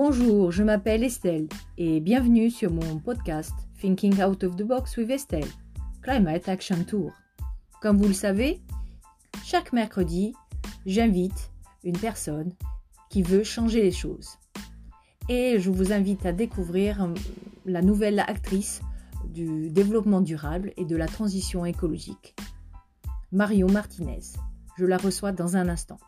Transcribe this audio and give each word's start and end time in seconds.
Bonjour, 0.00 0.52
je 0.52 0.62
m'appelle 0.62 1.02
Estelle 1.02 1.48
et 1.76 1.98
bienvenue 1.98 2.52
sur 2.52 2.72
mon 2.72 3.00
podcast 3.00 3.52
Thinking 3.80 4.22
Out 4.22 4.44
of 4.44 4.54
the 4.54 4.62
Box 4.62 4.96
with 4.96 5.10
Estelle, 5.10 5.48
Climate 6.02 6.48
Action 6.48 6.84
Tour. 6.84 7.10
Comme 7.82 7.96
vous 7.96 8.06
le 8.06 8.14
savez, 8.14 8.62
chaque 9.44 9.72
mercredi, 9.72 10.34
j'invite 10.86 11.50
une 11.82 11.98
personne 11.98 12.52
qui 13.10 13.24
veut 13.24 13.42
changer 13.42 13.82
les 13.82 13.90
choses. 13.90 14.38
Et 15.28 15.58
je 15.58 15.68
vous 15.68 15.92
invite 15.92 16.24
à 16.26 16.32
découvrir 16.32 17.08
la 17.66 17.82
nouvelle 17.82 18.20
actrice 18.20 18.82
du 19.24 19.68
développement 19.68 20.20
durable 20.20 20.72
et 20.76 20.84
de 20.84 20.94
la 20.94 21.08
transition 21.08 21.64
écologique, 21.64 22.36
Mario 23.32 23.66
Martinez. 23.66 24.22
Je 24.78 24.84
la 24.84 24.96
reçois 24.96 25.32
dans 25.32 25.56
un 25.56 25.68
instant. 25.68 25.98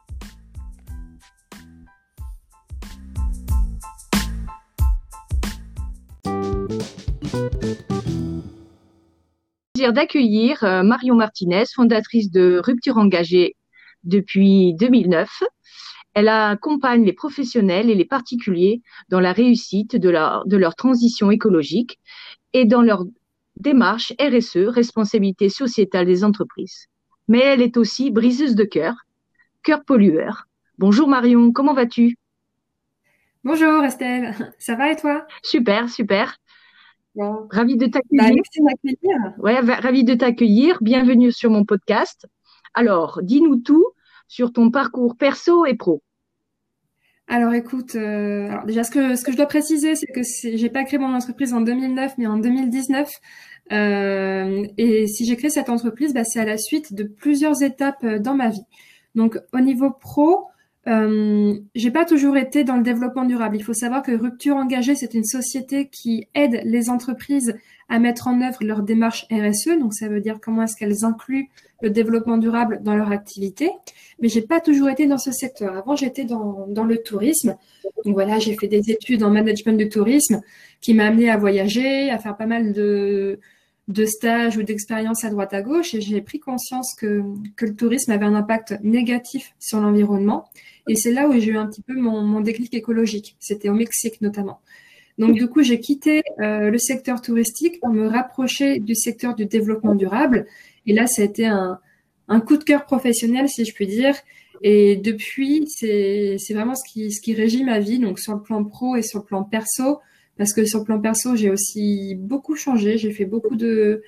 D'accueillir 9.88 10.62
euh, 10.62 10.82
Marion 10.82 11.14
Martinez, 11.14 11.64
fondatrice 11.74 12.30
de 12.30 12.60
Rupture 12.62 12.98
Engagée 12.98 13.56
depuis 14.04 14.74
2009. 14.74 15.42
Elle 16.12 16.28
accompagne 16.28 17.04
les 17.04 17.12
professionnels 17.12 17.88
et 17.88 17.94
les 17.94 18.04
particuliers 18.04 18.82
dans 19.08 19.20
la 19.20 19.32
réussite 19.32 19.96
de 19.96 20.10
leur, 20.10 20.46
de 20.46 20.56
leur 20.56 20.74
transition 20.74 21.30
écologique 21.30 21.98
et 22.52 22.64
dans 22.64 22.82
leur 22.82 23.04
démarche 23.56 24.12
RSE, 24.20 24.68
responsabilité 24.68 25.48
sociétale 25.48 26.06
des 26.06 26.24
entreprises. 26.24 26.86
Mais 27.28 27.40
elle 27.40 27.62
est 27.62 27.76
aussi 27.76 28.10
briseuse 28.10 28.54
de 28.54 28.64
cœur, 28.64 28.94
cœur 29.62 29.84
pollueur. 29.84 30.46
Bonjour 30.78 31.08
Marion, 31.08 31.52
comment 31.52 31.74
vas-tu? 31.74 32.16
Bonjour 33.44 33.82
Estelle, 33.84 34.34
ça 34.58 34.74
va 34.74 34.92
et 34.92 34.96
toi? 34.96 35.26
Super, 35.42 35.88
super. 35.88 36.39
Ravi 37.50 37.76
de 37.76 37.86
t'accueillir. 37.86 38.34
Bah, 38.58 39.34
ouais, 39.38 39.60
ravi 39.60 40.04
de 40.04 40.14
t'accueillir. 40.14 40.78
Bienvenue 40.80 41.32
sur 41.32 41.50
mon 41.50 41.64
podcast. 41.64 42.26
Alors, 42.72 43.20
dis-nous 43.22 43.56
tout 43.56 43.86
sur 44.26 44.52
ton 44.52 44.70
parcours 44.70 45.16
perso 45.16 45.66
et 45.66 45.74
pro. 45.74 46.02
Alors 47.28 47.52
écoute, 47.52 47.94
euh, 47.94 48.48
alors 48.50 48.64
déjà 48.64 48.82
ce 48.82 48.90
que 48.90 49.14
ce 49.14 49.22
que 49.22 49.30
je 49.30 49.36
dois 49.36 49.46
préciser, 49.46 49.94
c'est 49.94 50.06
que 50.06 50.22
j'ai 50.22 50.68
pas 50.68 50.82
créé 50.84 50.98
mon 50.98 51.14
entreprise 51.14 51.54
en 51.54 51.60
2009, 51.60 52.14
mais 52.18 52.26
en 52.26 52.38
2019. 52.38 53.08
Euh, 53.72 54.66
et 54.78 55.06
si 55.06 55.26
j'ai 55.26 55.36
créé 55.36 55.50
cette 55.50 55.68
entreprise, 55.68 56.12
bah, 56.12 56.24
c'est 56.24 56.40
à 56.40 56.44
la 56.44 56.56
suite 56.56 56.92
de 56.92 57.04
plusieurs 57.04 57.62
étapes 57.62 58.02
euh, 58.02 58.18
dans 58.18 58.34
ma 58.34 58.48
vie. 58.48 58.64
Donc 59.14 59.38
au 59.52 59.60
niveau 59.60 59.90
pro, 59.90 60.46
euh, 60.88 61.54
j'ai 61.74 61.90
pas 61.90 62.04
toujours 62.04 62.36
été 62.36 62.64
dans 62.64 62.76
le 62.76 62.82
développement 62.82 63.24
durable. 63.24 63.56
Il 63.56 63.62
faut 63.62 63.74
savoir 63.74 64.02
que 64.02 64.12
Rupture 64.12 64.56
Engagée, 64.56 64.94
c'est 64.94 65.14
une 65.14 65.24
société 65.24 65.88
qui 65.88 66.26
aide 66.34 66.62
les 66.64 66.88
entreprises 66.88 67.54
à 67.88 67.98
mettre 67.98 68.28
en 68.28 68.40
œuvre 68.40 68.58
leur 68.62 68.82
démarche 68.82 69.26
RSE. 69.30 69.78
Donc, 69.78 69.92
ça 69.92 70.08
veut 70.08 70.20
dire 70.20 70.38
comment 70.40 70.62
est-ce 70.62 70.76
qu'elles 70.76 71.04
incluent 71.04 71.48
le 71.82 71.90
développement 71.90 72.38
durable 72.38 72.80
dans 72.82 72.96
leur 72.96 73.10
activité. 73.12 73.70
Mais 74.20 74.28
j'ai 74.28 74.42
pas 74.42 74.60
toujours 74.60 74.88
été 74.88 75.06
dans 75.06 75.18
ce 75.18 75.32
secteur. 75.32 75.76
Avant, 75.76 75.96
j'étais 75.96 76.24
dans, 76.24 76.66
dans 76.68 76.84
le 76.84 76.98
tourisme. 77.02 77.56
Donc 78.04 78.14
voilà, 78.14 78.38
j'ai 78.38 78.54
fait 78.56 78.68
des 78.68 78.90
études 78.90 79.22
en 79.22 79.30
management 79.30 79.76
du 79.76 79.88
tourisme 79.88 80.40
qui 80.80 80.94
m'a 80.94 81.06
amené 81.06 81.30
à 81.30 81.36
voyager, 81.36 82.10
à 82.10 82.18
faire 82.18 82.36
pas 82.36 82.46
mal 82.46 82.72
de, 82.72 83.38
de 83.90 84.04
stages 84.04 84.56
ou 84.56 84.62
d'expériences 84.62 85.24
à 85.24 85.30
droite 85.30 85.52
à 85.52 85.62
gauche 85.62 85.94
et 85.94 86.00
j'ai 86.00 86.20
pris 86.20 86.38
conscience 86.38 86.94
que, 86.94 87.22
que 87.56 87.66
le 87.66 87.74
tourisme 87.74 88.12
avait 88.12 88.24
un 88.24 88.34
impact 88.34 88.78
négatif 88.82 89.52
sur 89.58 89.80
l'environnement. 89.80 90.48
Et 90.88 90.96
c'est 90.96 91.12
là 91.12 91.28
où 91.28 91.32
j'ai 91.32 91.50
eu 91.50 91.56
un 91.56 91.66
petit 91.66 91.82
peu 91.82 91.94
mon, 91.94 92.22
mon 92.22 92.40
déclic 92.40 92.72
écologique. 92.74 93.36
C'était 93.40 93.68
au 93.68 93.74
Mexique 93.74 94.20
notamment. 94.20 94.60
Donc 95.18 95.34
du 95.34 95.48
coup, 95.48 95.62
j'ai 95.62 95.80
quitté 95.80 96.22
euh, 96.38 96.70
le 96.70 96.78
secteur 96.78 97.20
touristique 97.20 97.80
pour 97.80 97.90
me 97.90 98.06
rapprocher 98.06 98.78
du 98.78 98.94
secteur 98.94 99.34
du 99.34 99.46
développement 99.46 99.94
durable. 99.94 100.46
Et 100.86 100.94
là, 100.94 101.06
ça 101.06 101.22
a 101.22 101.24
été 101.24 101.46
un, 101.46 101.78
un 102.28 102.40
coup 102.40 102.56
de 102.56 102.64
cœur 102.64 102.86
professionnel, 102.86 103.48
si 103.48 103.64
je 103.64 103.74
puis 103.74 103.86
dire. 103.86 104.14
Et 104.62 104.96
depuis, 104.96 105.66
c'est 105.68 106.36
vraiment 106.50 106.74
ce 106.74 106.90
qui, 106.90 107.12
ce 107.12 107.20
qui 107.20 107.34
régit 107.34 107.64
ma 107.64 107.80
vie, 107.80 107.98
donc 107.98 108.18
sur 108.18 108.34
le 108.34 108.42
plan 108.42 108.64
pro 108.64 108.96
et 108.96 109.02
sur 109.02 109.18
le 109.18 109.24
plan 109.24 109.42
perso. 109.42 110.00
Parce 110.40 110.54
que 110.54 110.64
sur 110.64 110.78
le 110.78 110.84
plan 110.86 110.98
perso, 110.98 111.36
j'ai 111.36 111.50
aussi 111.50 112.14
beaucoup 112.14 112.56
changé. 112.56 112.96
J'ai 112.96 113.12
fait 113.12 113.26
beaucoup 113.26 113.56
de, 113.56 114.02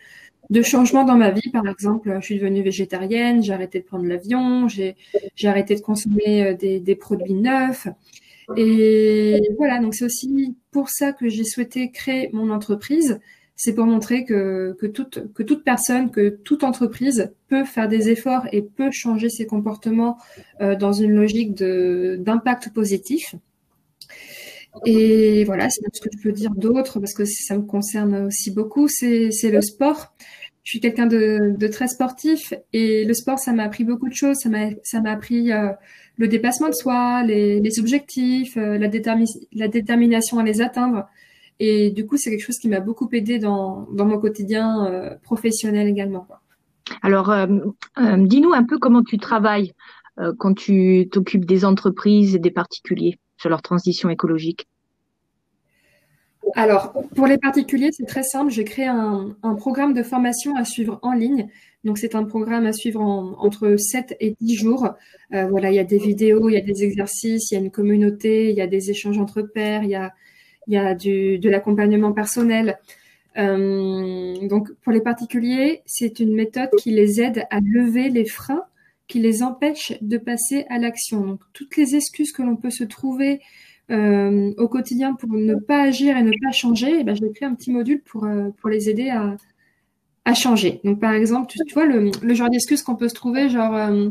changements 0.62 1.04
dans 1.04 1.19
ma 1.19 1.31
vie. 1.31 1.50
Par 1.53 1.69
exemple, 1.69 2.10
je 2.20 2.25
suis 2.25 2.38
devenue 2.38 2.62
végétarienne, 2.62 3.43
j'ai 3.43 3.53
arrêté 3.53 3.81
de 3.81 3.84
prendre 3.84 4.06
l'avion, 4.06 4.66
j'ai 4.66 4.97
arrêté 5.44 5.75
de 5.75 5.82
consommer 5.82 6.43
euh, 6.43 6.54
des, 6.54 6.97
produits 6.97 7.34
neufs. 7.34 7.87
Et 8.56 9.43
voilà, 9.59 9.78
donc 9.78 9.94
c'est 9.94 10.06
aussi 10.06 10.56
pour 10.70 10.88
ça 10.88 11.12
que 11.12 11.28
j'ai 11.28 11.44
souhaité 11.44 11.91
créer 11.91 12.31
mon 12.32 12.49
entreprise. 12.49 13.20
C'est 13.54 13.75
pour 13.75 13.84
montrer 13.84 14.25
que, 14.25 14.75
que, 14.81 14.87
toute, 14.87 15.34
que 15.34 15.43
toute 15.43 15.64
personne, 15.64 16.10
que 16.10 16.31
toute 16.31 16.64
entreprise 16.64 17.31
peut 17.49 17.64
faire 17.64 17.88
des 17.88 18.09
efforts 18.09 18.47
et 18.53 18.62
peut 18.62 18.91
changer 18.91 19.28
ses 19.28 19.44
comportements 19.44 20.16
euh, 20.62 20.76
dans 20.76 20.94
une 20.94 21.12
logique 21.12 21.53
d'impact 21.53 22.72
positif. 22.72 23.34
Et 24.86 25.44
voilà, 25.44 25.68
c'est 25.68 25.82
ce 25.92 26.00
que 26.00 26.08
je 26.12 26.22
peux 26.22 26.32
dire 26.32 26.50
d'autre 26.54 26.98
parce 26.98 27.14
que 27.14 27.24
ça 27.24 27.56
me 27.56 27.62
concerne 27.62 28.26
aussi 28.26 28.50
beaucoup, 28.50 28.88
c'est 28.88 29.30
le 29.44 29.60
sport. 29.60 30.14
Je 30.64 30.70
suis 30.70 30.80
quelqu'un 30.80 31.06
de, 31.06 31.56
de, 31.58 31.66
très 31.66 31.88
sportif 31.88 32.54
et 32.72 33.04
le 33.04 33.14
sport, 33.14 33.38
ça 33.38 33.52
m'a 33.52 33.64
appris 33.64 33.82
beaucoup 33.82 34.08
de 34.08 34.14
choses. 34.14 34.36
Ça 34.36 34.48
m'a 35.00 35.10
appris 35.10 35.52
euh, 35.52 35.70
le 36.16 36.28
dépassement 36.28 36.68
de 36.68 36.74
soi, 36.74 37.24
les, 37.24 37.60
les 37.60 37.80
objectifs, 37.80 38.56
euh, 38.56 38.78
la, 38.78 38.88
la 39.52 39.68
détermination 39.68 40.38
à 40.38 40.44
les 40.44 40.62
atteindre. 40.62 41.06
Et 41.58 41.90
du 41.90 42.06
coup, 42.06 42.16
c'est 42.16 42.30
quelque 42.30 42.44
chose 42.44 42.58
qui 42.58 42.68
m'a 42.68 42.80
beaucoup 42.80 43.08
aidé 43.12 43.38
dans, 43.38 43.88
dans 43.92 44.06
mon 44.06 44.18
quotidien 44.18 44.86
euh, 44.86 45.16
professionnel 45.22 45.88
également. 45.88 46.28
Alors, 47.02 47.34
dis-nous 47.96 48.52
un 48.52 48.64
peu 48.64 48.78
comment 48.78 49.02
tu 49.02 49.18
travailles 49.18 49.72
quand 50.38 50.54
tu 50.54 51.08
t'occupes 51.10 51.44
des 51.44 51.64
entreprises 51.64 52.34
et 52.34 52.38
des 52.38 52.50
particuliers 52.50 53.18
sur 53.42 53.50
leur 53.50 53.60
transition 53.60 54.08
écologique 54.08 54.69
alors, 56.54 56.92
pour 57.14 57.26
les 57.26 57.38
particuliers, 57.38 57.91
c'est 57.92 58.04
très 58.04 58.25
simple. 58.25 58.50
J'ai 58.50 58.64
créé 58.64 58.86
un, 58.86 59.34
programme 59.56 59.94
de 59.94 60.03
formation 60.03 60.54
à 60.56 60.64
suivre 60.64 60.98
en 61.00 61.12
ligne. 61.12 61.48
Donc, 61.84 61.98
c'est 61.98 62.14
un 62.14 62.25
programme 62.25 62.66
à 62.66 62.72
suivre 62.72 63.00
entre 63.00 63.76
7 63.76 64.16
et 64.20 64.34
10 64.41 64.56
jours. 64.56 64.91
Euh, 65.32 65.47
voilà, 65.47 65.70
il 65.70 65.76
y 65.76 65.78
a 65.78 65.84
des 65.84 65.98
vidéos, 65.98 66.50
il 66.50 66.54
y 66.54 66.58
a 66.58 66.60
des 66.60 66.82
exercices, 66.84 67.50
il 67.50 67.54
y 67.54 67.56
a 67.56 67.60
une 67.60 67.70
communauté, 67.70 68.50
il 68.50 68.56
y 68.56 68.60
a 68.60 68.66
des 68.66 68.91
échanges 68.91 69.19
entre 69.19 69.41
pairs, 69.41 69.84
il 69.84 69.91
y 70.69 70.76
a, 70.76 70.94
du, 70.94 71.38
de 71.38 71.48
l'accompagnement 71.48 72.12
personnel. 72.12 72.78
Euh, 73.38 74.47
donc, 74.47 74.72
pour 74.82 74.92
les 74.92 75.00
particuliers, 75.00 75.82
c'est 75.86 76.20
une 76.20 76.34
méthode 76.34 76.70
qui 76.76 76.91
les 76.91 77.22
aide 77.22 77.47
à 77.50 77.60
lever 77.60 78.10
les 78.10 78.26
freins 78.26 78.64
qui 79.12 79.20
les 79.20 79.42
empêchent 79.42 79.92
de 80.00 80.16
passer 80.16 80.64
à 80.70 80.78
l'action. 80.78 81.20
Donc, 81.26 81.40
toutes 81.52 81.76
les 81.76 81.94
excuses 81.94 82.32
que 82.32 82.40
l'on 82.40 82.56
peut 82.56 82.70
se 82.70 82.82
trouver 82.82 83.42
euh, 83.90 84.54
au 84.56 84.68
quotidien 84.68 85.12
pour 85.12 85.28
ne 85.28 85.54
pas 85.54 85.82
agir 85.82 86.16
et 86.16 86.22
ne 86.22 86.30
pas 86.42 86.50
changer, 86.50 87.00
eh 87.00 87.04
ben, 87.04 87.14
je 87.14 87.20
vais 87.20 87.30
créer 87.30 87.46
un 87.46 87.54
petit 87.54 87.70
module 87.70 88.00
pour, 88.00 88.24
euh, 88.24 88.48
pour 88.58 88.70
les 88.70 88.88
aider 88.88 89.10
à, 89.10 89.36
à 90.24 90.32
changer. 90.32 90.80
Donc, 90.84 90.98
par 90.98 91.12
exemple, 91.12 91.52
tu, 91.52 91.74
vois, 91.74 91.84
le, 91.84 92.10
genre 92.34 92.48
d'excuses 92.48 92.82
qu'on 92.82 92.96
peut 92.96 93.10
se 93.10 93.14
trouver, 93.14 93.50
genre, 93.50 93.76
euh, 93.76 94.08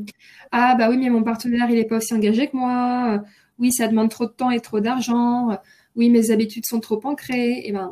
ah, 0.52 0.76
bah 0.76 0.88
oui, 0.92 0.98
mais 0.98 1.10
mon 1.10 1.24
partenaire, 1.24 1.68
il 1.72 1.80
est 1.80 1.86
pas 1.86 1.98
aussi 1.98 2.14
engagé 2.14 2.48
que 2.48 2.56
moi. 2.56 3.24
oui, 3.58 3.72
ça 3.72 3.88
demande 3.88 4.10
trop 4.12 4.28
de 4.28 4.32
temps 4.32 4.52
et 4.52 4.60
trop 4.60 4.82
d'argent. 4.82 5.58
oui, 5.96 6.12
mes 6.12 6.30
habitudes 6.30 6.68
sont 6.68 6.80
trop 6.80 7.02
ancrées. 7.06 7.54
Et 7.54 7.70
eh 7.70 7.72
ben, 7.72 7.92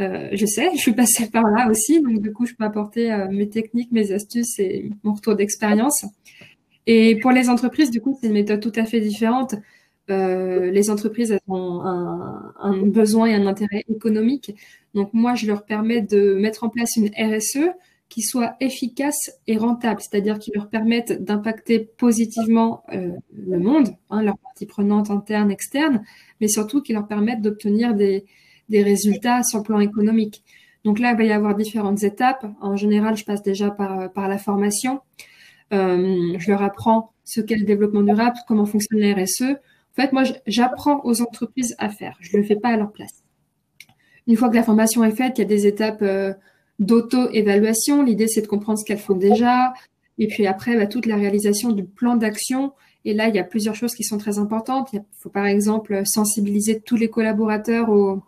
euh, 0.00 0.28
je 0.32 0.46
sais, 0.46 0.70
je 0.74 0.78
suis 0.80 0.94
passée 0.94 1.28
par 1.30 1.44
là 1.44 1.68
aussi, 1.70 2.00
donc 2.00 2.20
du 2.20 2.32
coup, 2.32 2.46
je 2.46 2.54
peux 2.54 2.64
apporter 2.64 3.26
mes 3.30 3.48
techniques, 3.48 3.92
mes 3.92 4.12
astuces 4.12 4.58
et 4.58 4.90
mon 5.02 5.14
retour 5.14 5.36
d'expérience. 5.36 6.04
Et 6.86 7.18
pour 7.20 7.30
les 7.30 7.48
entreprises, 7.48 7.90
du 7.90 8.00
coup, 8.00 8.16
c'est 8.20 8.26
une 8.26 8.32
méthode 8.32 8.60
tout 8.60 8.72
à 8.76 8.84
fait 8.84 9.00
différente. 9.00 9.54
Euh, 10.10 10.70
les 10.70 10.90
entreprises 10.90 11.38
ont 11.46 11.80
un, 11.82 12.86
besoin 12.86 13.26
et 13.26 13.34
un 13.34 13.46
intérêt 13.46 13.84
économique. 13.88 14.54
Donc 14.94 15.10
moi, 15.12 15.34
je 15.34 15.46
leur 15.46 15.64
permets 15.64 16.02
de 16.02 16.34
mettre 16.34 16.64
en 16.64 16.68
place 16.68 16.96
une 16.96 17.10
RSE 17.16 17.70
qui 18.08 18.22
soit 18.22 18.56
efficace 18.60 19.30
et 19.46 19.56
rentable, 19.56 20.00
c'est-à-dire 20.02 20.38
qui 20.38 20.50
leur 20.54 20.68
permette 20.68 21.24
d'impacter 21.24 21.78
positivement 21.78 22.82
euh, 22.92 23.12
le 23.34 23.58
monde, 23.58 23.96
hein, 24.10 24.22
leurs 24.22 24.36
parties 24.36 24.66
prenantes 24.66 25.10
internes, 25.10 25.50
externes, 25.50 26.02
mais 26.40 26.48
surtout 26.48 26.82
qui 26.82 26.92
leur 26.92 27.06
permettent 27.06 27.40
d'obtenir 27.40 27.94
des, 27.94 28.26
des 28.68 28.82
résultats 28.82 29.42
sur 29.42 29.58
le 29.58 29.64
plan 29.64 29.80
économique. 29.80 30.42
Donc 30.84 30.98
là, 30.98 31.12
il 31.12 31.16
va 31.16 31.24
y 31.24 31.32
avoir 31.32 31.54
différentes 31.54 32.02
étapes. 32.02 32.44
En 32.60 32.76
général, 32.76 33.16
je 33.16 33.24
passe 33.24 33.42
déjà 33.42 33.70
par, 33.70 34.12
par 34.12 34.28
la 34.28 34.38
formation. 34.38 35.00
Euh, 35.72 36.34
je 36.38 36.50
leur 36.50 36.62
apprends 36.62 37.12
ce 37.24 37.40
qu'est 37.40 37.56
le 37.56 37.64
développement 37.64 38.02
durable, 38.02 38.36
comment 38.46 38.66
fonctionne 38.66 39.00
la 39.00 39.14
RSE, 39.14 39.56
en 39.92 40.02
fait, 40.02 40.12
moi, 40.12 40.22
j'apprends 40.46 41.02
aux 41.04 41.20
entreprises 41.20 41.74
à 41.78 41.90
faire. 41.90 42.16
Je 42.20 42.34
ne 42.34 42.42
le 42.42 42.48
fais 42.48 42.56
pas 42.56 42.70
à 42.70 42.76
leur 42.76 42.92
place. 42.92 43.22
Une 44.26 44.36
fois 44.36 44.48
que 44.48 44.54
la 44.54 44.62
formation 44.62 45.04
est 45.04 45.14
faite, 45.14 45.36
il 45.36 45.42
y 45.42 45.44
a 45.44 45.48
des 45.48 45.66
étapes 45.66 46.00
euh, 46.00 46.32
d'auto-évaluation. 46.78 48.02
L'idée, 48.02 48.26
c'est 48.26 48.40
de 48.40 48.46
comprendre 48.46 48.78
ce 48.78 48.84
qu'elles 48.86 48.98
font 48.98 49.16
déjà. 49.16 49.74
Et 50.18 50.28
puis 50.28 50.46
après, 50.46 50.76
bah, 50.76 50.86
toute 50.86 51.04
la 51.04 51.16
réalisation 51.16 51.72
du 51.72 51.84
plan 51.84 52.16
d'action 52.16 52.72
Et 53.04 53.12
là, 53.12 53.28
il 53.28 53.34
y 53.34 53.38
a 53.38 53.44
plusieurs 53.44 53.74
choses 53.74 53.94
qui 53.94 54.04
sont 54.04 54.16
très 54.16 54.38
importantes. 54.38 54.90
Il 54.94 55.02
faut 55.18 55.28
par 55.28 55.44
exemple 55.44 56.02
sensibiliser 56.06 56.80
tous 56.80 56.96
les 56.96 57.10
collaborateurs 57.10 57.90
au, 57.90 58.22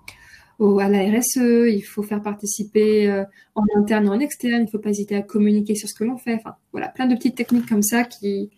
à 0.60 0.88
la 0.88 1.18
RSE, 1.18 1.68
il 1.68 1.82
faut 1.82 2.02
faire 2.02 2.22
participer 2.22 3.10
euh, 3.10 3.24
en 3.54 3.64
interne 3.76 4.06
et 4.06 4.08
en 4.08 4.20
externe, 4.20 4.62
il 4.62 4.64
ne 4.64 4.70
faut 4.70 4.78
pas 4.78 4.90
hésiter 4.90 5.16
à 5.16 5.22
communiquer 5.22 5.74
sur 5.74 5.88
ce 5.88 5.94
que 5.94 6.04
l'on 6.04 6.16
fait. 6.16 6.34
Enfin, 6.34 6.54
voilà, 6.72 6.88
plein 6.88 7.06
de 7.06 7.14
petites 7.14 7.36
techniques 7.36 7.68
comme 7.68 7.82
ça 7.82 8.04
qui, 8.04 8.50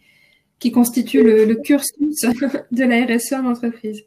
qui 0.58 0.72
constituent 0.72 1.22
le, 1.22 1.54
cursus 1.54 2.20
de 2.72 2.84
la 2.84 3.04
RSE 3.04 3.32
en 3.32 3.46
entreprise. 3.46 4.02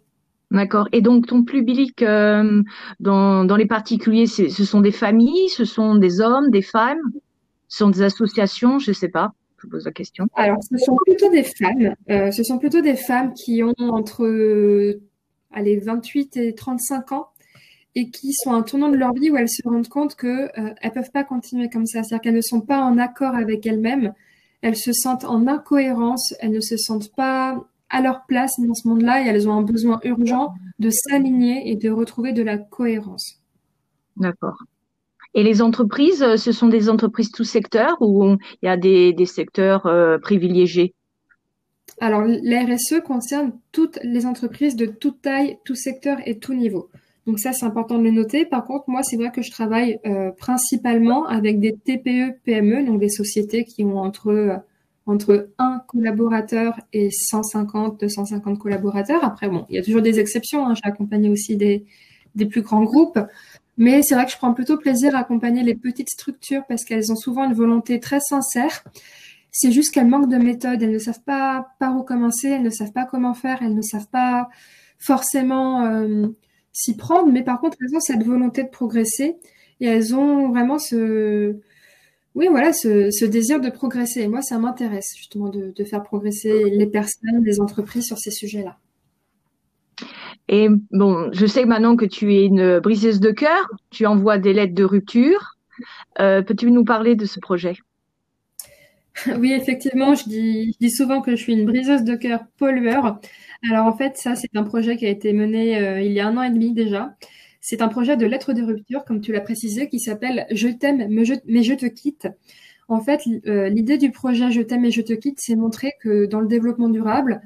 D'accord. 0.51 0.88
Et 0.91 1.01
donc 1.01 1.27
ton 1.27 1.44
public 1.44 2.01
euh, 2.01 2.63
dans, 3.00 3.45
dans 3.45 3.56
les 3.56 3.68
particuliers, 3.68 4.25
ce 4.25 4.47
sont 4.50 4.81
des 4.81 4.91
familles, 4.91 5.50
ce 5.50 5.63
sont 5.63 5.95
des 5.95 6.21
hommes, 6.21 6.50
des 6.50 6.63
femmes, 6.63 7.01
ce 7.68 7.80
sont 7.80 7.89
des 7.89 8.01
associations, 8.01 8.80
je 8.80 8.91
ne 8.91 8.95
sais 8.95 9.09
pas 9.09 9.33
je 9.62 9.68
pose 9.68 9.83
la 9.83 9.91
question. 9.91 10.25
Alors, 10.36 10.63
ce 10.63 10.77
sont 10.77 10.95
plutôt 11.06 11.30
des 11.30 11.44
femmes. 11.44 11.94
Euh, 12.09 12.31
ce 12.31 12.44
sont 12.44 12.59
plutôt 12.59 12.80
des 12.80 12.95
femmes 12.95 13.33
qui 13.33 13.62
ont 13.62 13.74
entre 13.77 14.97
allez, 15.51 15.77
28 15.80 16.38
et 16.38 16.56
35 16.56 17.12
ans 17.12 17.27
et 17.95 18.09
qui 18.09 18.33
sont 18.33 18.51
à 18.51 18.56
un 18.56 18.62
tournant 18.62 18.89
de 18.89 18.97
leur 18.97 19.13
vie 19.13 19.30
où 19.30 19.38
elles 19.38 19.50
se 19.50 19.68
rendent 19.68 19.88
compte 19.88 20.15
qu'elles 20.15 20.51
euh, 20.57 20.74
ne 20.83 20.89
peuvent 20.89 21.12
pas 21.12 21.24
continuer 21.24 21.69
comme 21.69 21.86
ça. 21.86 22.03
C'est-à-dire 22.03 22.21
qu'elles 22.21 22.36
ne 22.36 22.41
sont 22.41 22.62
pas 22.62 22.81
en 22.81 22.97
accord 22.97 23.36
avec 23.36 23.65
elles-mêmes. 23.65 24.13
Elles 24.62 24.77
se 24.77 24.94
sentent 24.94 25.25
en 25.25 25.47
incohérence. 25.47 26.33
Elles 26.39 26.51
ne 26.51 26.59
se 26.59 26.77
sentent 26.77 27.13
pas 27.15 27.63
à 27.89 28.01
leur 28.01 28.25
place 28.27 28.59
dans 28.59 28.74
ce 28.74 28.88
monde-là 28.88 29.24
et 29.24 29.27
elles 29.27 29.50
ont 29.50 29.53
un 29.53 29.63
besoin 29.63 30.00
urgent 30.03 30.53
de 30.77 30.89
s'aligner 30.89 31.71
et 31.71 31.75
de 31.75 31.89
retrouver 31.89 32.33
de 32.33 32.44
la 32.44 32.57
cohérence. 32.57 33.39
D'accord. 34.18 34.63
Et 35.33 35.44
les 35.44 35.62
entreprises, 35.62 36.24
euh, 36.24 36.38
ce 36.38 36.51
sont 36.51 36.68
des 36.68 36.89
entreprises 36.89 37.31
tout 37.31 37.44
secteur 37.44 37.97
ou 38.01 38.36
il 38.62 38.65
y 38.65 38.68
a 38.68 38.77
des, 38.77 39.25
secteurs 39.25 39.86
euh, 39.86 40.18
privilégiés? 40.18 40.94
Alors, 42.00 42.24
la 42.25 42.63
RSE 42.63 43.01
concerne 43.03 43.53
toutes 43.71 44.00
les 44.03 44.25
entreprises 44.25 44.75
de 44.75 44.86
toute 44.86 45.21
taille, 45.21 45.57
tout 45.65 45.75
secteur 45.75 46.18
et 46.25 46.39
tout 46.39 46.53
niveau. 46.53 46.89
Donc 47.25 47.39
ça, 47.39 47.54
c'est 47.54 47.66
important 47.66 47.98
de 47.98 48.04
le 48.04 48.12
noter. 48.12 48.45
Par 48.45 48.66
contre, 48.66 48.86
moi, 48.88 49.04
c'est 49.04 49.18
vrai 49.18 49.31
que 49.31 49.42
je 49.42 49.51
travaille 49.51 50.00
euh, 50.06 50.31
principalement 50.31 51.27
avec 51.27 51.60
des 51.60 51.74
TPE, 51.74 52.39
PME, 52.44 52.86
donc 52.86 53.00
des 53.00 53.10
sociétés 53.10 53.66
qui 53.66 53.83
ont 53.83 53.98
entre 53.98 54.62
entre 55.06 55.50
un 55.57 55.81
collaborateur 55.88 56.80
et 56.94 57.10
150, 57.10 58.00
250 58.00 58.60
collaborateurs. 58.60 59.24
Après, 59.24 59.50
bon, 59.50 59.66
il 59.68 59.75
y 59.75 59.80
a 59.80 59.83
toujours 59.83 60.04
des 60.04 60.19
exceptions. 60.19 60.68
Hein. 60.68 60.75
J'ai 60.75 60.88
accompagné 60.88 61.30
aussi 61.30 61.57
des, 61.57 61.86
des 62.36 62.45
plus 62.45 62.62
grands 62.62 62.83
groupes. 62.83 63.19
Mais 63.77 64.01
c'est 64.04 64.13
vrai 64.13 64.25
que 64.25 64.31
je 64.31 64.38
prends 64.38 64.54
plutôt 64.54 64.77
plaisir 64.77 65.15
à 65.15 65.19
accompagner 65.19 65.63
les 65.63 65.74
petites 65.74 66.10
structures 66.10 66.63
parce 66.68 66.83
qu'elles 66.83 67.12
ont 67.12 67.15
souvent 67.15 67.45
une 67.45 67.54
volonté 67.54 68.00
très 68.00 68.19
sincère. 68.19 68.83
C'est 69.51 69.72
juste 69.72 69.94
qu'elles 69.94 70.07
manquent 70.07 70.30
de 70.30 70.38
méthode. 70.38 70.83
Elles 70.83 70.92
ne 70.92 71.00
savent 71.00 71.24
pas 71.24 71.69
par 71.80 71.98
où 71.98 72.04
commencer, 72.04 72.50
elles 72.50 72.62
ne 72.62 72.69
savent 72.69 72.92
pas 72.92 73.06
comment 73.06 73.33
faire, 73.33 73.60
elles 73.62 73.74
ne 73.74 73.81
savent 73.81 74.10
pas 74.10 74.50
forcément 75.00 75.86
euh, 75.86 76.27
s'y 76.80 76.96
prendre. 76.96 77.31
Mais 77.31 77.44
par 77.44 77.60
contre, 77.60 77.78
elles 77.81 77.96
ont 77.96 78.00
cette 78.00 78.24
volonté 78.24 78.64
de 78.64 78.70
progresser 78.70 79.36
et 79.81 79.86
elles 79.86 80.16
ont 80.16 80.50
vraiment 80.50 80.80
ce, 80.80 81.56
oui, 82.36 82.48
voilà, 82.50 82.74
ce, 82.74 83.26
désir 83.26 83.60
de 83.60 83.70
progresser. 83.70 84.22
Et 84.22 84.28
moi, 84.28 84.42
ça 84.42 84.58
m'intéresse 84.60 85.14
justement 85.16 85.50
de, 85.50 85.84
faire 85.84 86.04
progresser 86.04 86.70
les 86.70 86.88
personnes, 86.88 87.44
les 87.44 87.60
entreprises 87.60 88.06
sur 88.06 88.18
ces 88.18 88.31
sujets-là. 88.31 88.78
Et 90.48 90.70
bon, 90.92 91.30
je 91.31 91.46
sais 91.46 91.66
maintenant 91.66 91.96
que 91.96 92.06
tu 92.06 92.34
es 92.34 92.46
une 92.46 92.80
briseuse 92.80 93.20
de 93.20 93.32
cœur, 93.32 93.68
tu 93.92 94.06
envoies 94.06 94.38
des 94.38 94.54
lettres 94.54 94.74
de 94.74 94.84
rupture. 94.84 95.58
Euh, 96.20 96.42
peux-tu 96.42 96.72
nous 96.72 96.84
parler 96.84 97.16
de 97.16 97.25
ce 97.25 97.40
projet? 97.40 97.75
Oui, 99.39 99.54
effectivement, 99.54 100.16
je 100.16 100.25
dis, 100.25 100.89
souvent 100.89 101.21
que 101.21 101.31
je 101.31 101.38
suis 101.38 101.54
une 101.54 101.66
briseuse 101.66 102.04
de 102.04 102.16
cœur 102.16 102.45
pollueur. 102.57 103.19
Alors 103.69 103.88
en 103.88 103.95
fait, 103.95 104.18
ça, 104.18 104.36
c'est 104.36 104.56
un 104.56 104.63
projet 104.63 104.98
qui 104.98 105.06
a 105.06 105.10
été 105.10 105.33
mené 105.33 105.77
euh, 105.77 106.01
il 106.01 106.12
y 106.12 106.19
a 106.19 106.27
un 106.27 106.38
an 106.38 106.44
et 106.44 106.50
demi 106.50 106.74
déjà. 106.74 107.16
C'est 107.62 107.81
un 107.81 107.89
projet 107.89 108.16
de 108.18 108.25
lettres 108.25 108.54
de 108.54 108.63
rupture, 108.63 109.04
comme 109.06 109.21
tu 109.21 109.33
l'as 109.33 109.42
précisé, 109.42 109.89
qui 109.89 110.00
s'appelle 110.00 110.45
Je 110.51 110.69
t'aime, 110.69 111.07
mais 111.10 111.25
je, 111.25 111.74
te 111.74 111.86
quitte. 111.86 112.27
En 112.88 113.01
fait, 113.01 113.21
euh, 113.48 113.69
l'idée 113.69 113.98
du 113.98 114.12
projet 114.12 114.51
Je 114.51 114.62
t'aime 114.62 114.86
et 114.86 114.92
je 114.92 115.01
te 115.01 115.13
quitte, 115.13 115.39
c'est 115.39 115.56
montrer 115.56 115.92
que 116.01 116.25
dans 116.25 116.39
le 116.39 116.48
développement 116.48 116.89
durable, 116.89 117.42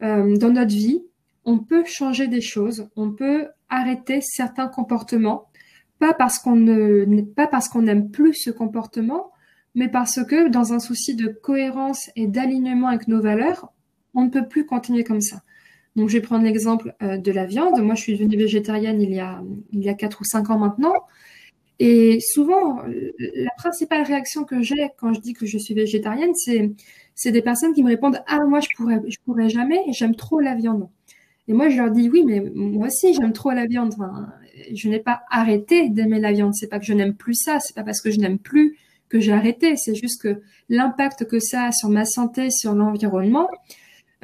dans 0.00 0.52
notre 0.52 0.74
vie, 0.74 1.02
on 1.46 1.58
peut 1.58 1.84
changer 1.86 2.26
des 2.28 2.42
choses, 2.42 2.88
on 2.94 3.12
peut 3.12 3.48
arrêter 3.70 4.20
certains 4.20 4.68
comportements, 4.68 5.46
pas 5.98 6.12
parce 6.12 6.38
qu'on 6.38 6.66
pas 7.36 7.46
parce 7.46 7.68
qu'on 7.68 7.82
n'aime 7.82 8.10
plus 8.10 8.34
ce 8.34 8.50
comportement, 8.50 9.30
mais 9.74 9.88
parce 9.88 10.24
que 10.24 10.48
dans 10.48 10.72
un 10.72 10.78
souci 10.78 11.14
de 11.14 11.28
cohérence 11.28 12.10
et 12.16 12.26
d'alignement 12.26 12.88
avec 12.88 13.08
nos 13.08 13.20
valeurs, 13.20 13.72
on 14.14 14.24
ne 14.24 14.30
peut 14.30 14.46
plus 14.46 14.66
continuer 14.66 15.04
comme 15.04 15.20
ça. 15.20 15.42
Donc, 15.96 16.08
je 16.08 16.14
vais 16.14 16.22
prendre 16.22 16.44
l'exemple 16.44 16.94
euh, 17.02 17.18
de 17.18 17.30
la 17.32 17.46
viande. 17.46 17.80
Moi, 17.80 17.94
je 17.94 18.02
suis 18.02 18.16
devenue 18.16 18.36
végétarienne 18.36 19.00
il 19.00 19.12
y 19.12 19.20
a, 19.20 19.42
il 19.72 19.80
y 19.84 19.88
a 19.88 19.94
4 19.94 20.20
ou 20.20 20.24
5 20.24 20.50
ans 20.50 20.58
maintenant. 20.58 20.94
Et 21.80 22.18
souvent, 22.20 22.82
la 23.18 23.50
principale 23.56 24.02
réaction 24.02 24.44
que 24.44 24.62
j'ai 24.62 24.90
quand 24.96 25.12
je 25.12 25.20
dis 25.20 25.32
que 25.32 25.46
je 25.46 25.58
suis 25.58 25.74
végétarienne, 25.74 26.34
c'est, 26.34 26.72
c'est 27.14 27.32
des 27.32 27.42
personnes 27.42 27.74
qui 27.74 27.82
me 27.82 27.88
répondent 27.88 28.22
Ah, 28.26 28.44
moi, 28.44 28.60
je 28.60 28.68
pourrais, 28.76 29.00
je 29.08 29.16
pourrais 29.24 29.48
jamais, 29.48 29.80
j'aime 29.90 30.14
trop 30.14 30.40
la 30.40 30.54
viande. 30.54 30.88
Et 31.46 31.52
moi, 31.52 31.68
je 31.68 31.76
leur 31.76 31.90
dis 31.90 32.08
oui, 32.08 32.24
mais 32.24 32.40
moi 32.54 32.86
aussi, 32.86 33.12
j'aime 33.14 33.32
trop 33.32 33.50
la 33.50 33.66
viande. 33.66 33.92
Enfin, 33.94 34.28
je 34.72 34.88
n'ai 34.88 35.00
pas 35.00 35.22
arrêté 35.30 35.88
d'aimer 35.90 36.20
la 36.20 36.32
viande. 36.32 36.54
C'est 36.54 36.68
pas 36.68 36.78
que 36.78 36.86
je 36.86 36.94
n'aime 36.94 37.14
plus 37.14 37.34
ça. 37.34 37.58
C'est 37.60 37.74
pas 37.74 37.82
parce 37.82 38.00
que 38.00 38.10
je 38.10 38.18
n'aime 38.18 38.38
plus 38.38 38.78
que 39.14 39.20
j'ai 39.20 39.32
arrêté. 39.32 39.76
C'est 39.76 39.94
juste 39.94 40.20
que 40.20 40.42
l'impact 40.68 41.24
que 41.26 41.38
ça 41.38 41.66
a 41.66 41.72
sur 41.72 41.88
ma 41.88 42.04
santé, 42.04 42.50
sur 42.50 42.74
l'environnement, 42.74 43.48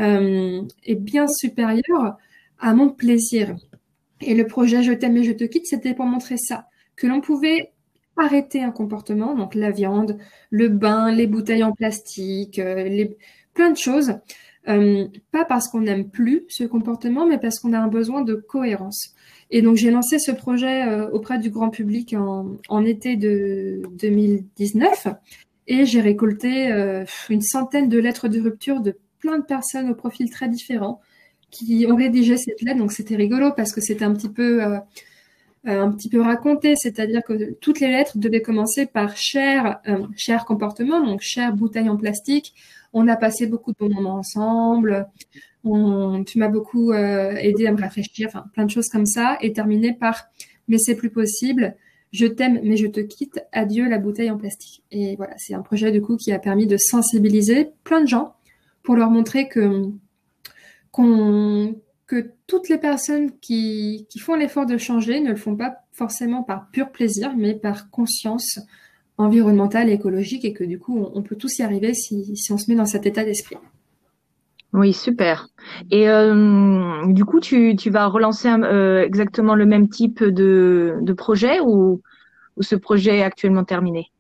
euh, 0.01 0.63
est 0.83 0.97
bien 0.97 1.29
supérieur 1.29 2.17
à 2.59 2.75
mon 2.75 2.89
plaisir. 2.89 3.55
Et 4.21 4.35
le 4.35 4.49
projet 4.49 4.83
Je 4.83 4.93
t'aime 4.93 5.17
et 5.17 5.23
je 5.23 5.31
te 5.31 5.45
quitte, 5.45 5.67
c'était 5.67 5.95
pour 5.95 6.07
montrer 6.07 6.39
ça, 6.39 6.67
que 6.97 7.07
l'on 7.07 7.21
pouvait 7.21 7.71
arrêter 8.17 8.65
un 8.65 8.73
comportement, 8.73 9.37
donc 9.37 9.55
la 9.55 9.71
viande, 9.71 10.19
le 10.51 10.69
bain, 10.69 11.13
les 11.13 11.29
bouteilles 11.29 11.63
en 11.63 11.73
plastique, 11.73 12.59
euh, 12.59 12.83
les, 12.89 13.17
plein 13.55 13.71
de 13.71 13.77
choses, 13.77 14.15
euh, 14.69 15.09
pas 15.33 15.45
parce 15.45 15.69
qu'on 15.69 15.81
n'aime 15.81 16.11
plus 16.11 16.45
ce 16.49 16.65
comportement, 16.65 17.27
mais 17.27 17.39
parce 17.39 17.59
qu'on 17.59 17.73
a 17.73 17.79
un 17.79 17.89
besoin 17.89 18.23
de 18.23 18.35
cohérence. 18.35 19.15
Et 19.51 19.63
donc 19.63 19.77
j'ai 19.77 19.91
lancé 19.91 20.19
ce 20.19 20.31
projet 20.31 20.87
euh, 20.87 21.09
auprès 21.11 21.39
du 21.39 21.51
grand 21.51 21.71
public 21.71 22.15
en, 22.15 22.85
été 22.85 23.17
de 23.17 23.83
2019 23.99 25.09
et 25.67 25.87
j'ai 25.87 26.01
récolté 26.01 26.71
euh, 26.71 27.05
une 27.31 27.41
centaine 27.41 27.89
de 27.89 27.99
lettres 27.99 28.29
de 28.29 28.41
rupture 28.41 28.81
de 28.81 28.97
plein 29.19 29.39
de 29.39 29.45
personnes 29.45 29.91
au 29.91 29.95
profil 29.95 30.31
très 30.31 30.49
différents 30.49 31.01
qui 31.51 31.87
ont 31.89 31.97
rédigé 31.97 32.37
cette 32.37 32.61
lettre. 32.61 32.79
Donc 32.79 32.93
c'était 32.93 33.17
rigolo 33.17 33.53
parce 33.57 33.73
que 33.73 33.81
c'était 33.81 34.05
un 34.05 34.13
petit 34.13 34.29
peu 34.29 34.63
un 35.65 35.91
petit 35.91 36.09
peu 36.09 36.23
raconté, 36.23 36.75
c'est-à-dire 36.77 37.23
que 37.23 37.53
toutes 37.55 37.81
les 37.81 37.89
lettres 37.89 38.17
devaient 38.17 38.41
commencer 38.41 38.87
par 38.87 39.17
cher, 39.17 39.81
cher 40.17 40.45
comportement, 40.47 41.05
donc 41.05 41.21
cher 41.21 41.53
bouteille 41.55 41.89
en 41.91 41.97
plastique, 41.97 42.55
on 42.93 43.09
a 43.09 43.17
passé 43.17 43.47
beaucoup 43.47 43.73
de 43.73 43.79
bons 43.79 43.95
moments 43.95 44.17
ensemble. 44.17 45.09
tu 45.65 46.39
m'as 46.39 46.49
beaucoup 46.49 46.93
euh, 46.93 47.33
aidé 47.37 47.67
à 47.67 47.73
me 47.73 47.81
réfléchir, 47.81 48.29
enfin 48.29 48.45
plein 48.53 48.65
de 48.65 48.71
choses 48.71 48.89
comme 48.89 49.07
ça, 49.07 49.39
et 49.41 49.53
terminé 49.53 49.93
par 49.93 50.29
mais 50.69 50.79
c'est 50.79 50.95
plus 50.95 51.11
possible. 51.11 51.77
Je 52.13 52.27
t'aime, 52.27 52.61
mais 52.63 52.77
je 52.77 52.87
te 52.87 53.01
quitte. 53.01 53.41
Adieu 53.53 53.89
la 53.89 53.99
bouteille 53.99 54.31
en 54.31 54.39
plastique. 54.39 54.83
Et 54.91 55.17
voilà, 55.17 55.35
c'est 55.37 55.55
un 55.55 55.63
projet 55.63 55.93
du 55.93 56.01
coup 56.01 56.17
qui 56.17 56.33
a 56.33 56.39
permis 56.39 56.67
de 56.67 56.77
sensibiliser 56.77 57.71
plein 57.85 58.01
de 58.01 58.09
gens 58.09 58.35
pour 58.83 58.97
leur 58.97 59.11
montrer 59.11 59.49
que 59.49 59.91
que 62.07 62.33
toutes 62.49 62.69
les 62.69 62.79
personnes 62.79 63.39
qui, 63.39 64.07
qui 64.11 64.19
font 64.19 64.35
l'effort 64.35 64.67
de 64.67 64.77
changer 64.77 65.21
ne 65.21 65.31
le 65.31 65.37
font 65.37 65.57
pas 65.57 65.85
forcément 65.93 66.43
par 66.43 66.69
pur 66.71 66.91
plaisir, 66.91 67.37
mais 67.37 67.55
par 67.55 67.91
conscience 67.91 68.59
environnementale 69.21 69.89
et 69.91 69.93
écologique 69.93 70.45
et 70.45 70.53
que 70.53 70.65
du 70.65 70.79
coup, 70.79 71.07
on, 71.15 71.23
peut 71.23 71.37
tous 71.37 71.59
y 71.59 71.63
arriver 71.63 71.95
si, 71.95 72.35
on 72.51 72.59
se 72.59 72.71
met 72.71 72.77
dans 72.77 72.87
cet 72.87 73.07
état 73.07 73.25
d'esprit. 73.25 73.57
Oui, 74.73 74.93
super. 74.93 75.49
Et 75.91 76.09
euh, 76.09 77.07
du 77.07 77.25
coup, 77.25 77.41
tu, 77.41 77.75
vas 77.91 78.07
relancer 78.07 78.49
euh, 78.49 79.05
exactement 79.05 79.55
le 79.55 79.67
même 79.67 79.89
type 79.89 80.23
de, 80.25 81.13
projet 81.17 81.61
ou, 81.61 82.01
ce 82.61 82.77
projet 82.77 83.19
est 83.19 83.23
actuellement 83.23 83.65
terminé? 83.65 84.11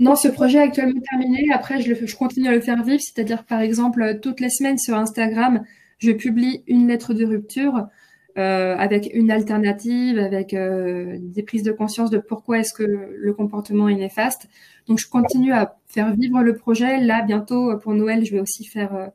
Non, 0.00 0.14
ce 0.14 0.28
projet 0.28 0.58
est 0.58 0.62
actuellement 0.62 1.00
terminé. 1.00 1.48
Après, 1.52 1.80
je, 1.80 1.94
je 1.94 2.16
continue 2.16 2.48
à 2.48 2.52
le 2.52 2.60
faire 2.60 2.82
vivre, 2.82 3.00
c'est-à-dire 3.00 3.44
par 3.44 3.60
exemple, 3.60 4.20
toutes 4.22 4.40
les 4.40 4.50
semaines 4.50 4.78
sur 4.78 4.94
Instagram, 4.94 5.62
je 5.98 6.12
publie 6.12 6.62
une 6.66 6.86
lettre 6.88 7.12
de 7.14 7.24
rupture 7.24 7.88
euh, 8.38 8.76
avec 8.76 9.10
une 9.14 9.32
alternative, 9.32 10.16
avec 10.16 10.54
euh, 10.54 11.16
des 11.20 11.42
prises 11.42 11.64
de 11.64 11.72
conscience 11.72 12.08
de 12.08 12.18
pourquoi 12.18 12.60
est-ce 12.60 12.72
que 12.72 12.84
le 12.84 13.32
comportement 13.34 13.88
est 13.88 13.96
néfaste. 13.96 14.48
Donc, 14.86 15.00
je 15.00 15.08
continue 15.08 15.52
à 15.52 15.76
faire 15.88 16.14
vivre 16.14 16.44
le 16.44 16.54
projet. 16.54 17.00
Là, 17.00 17.22
bientôt, 17.22 17.76
pour 17.78 17.94
Noël, 17.94 18.24
je 18.24 18.30
vais 18.32 18.40
aussi 18.40 18.64
faire 18.64 18.94
euh, 18.94 19.08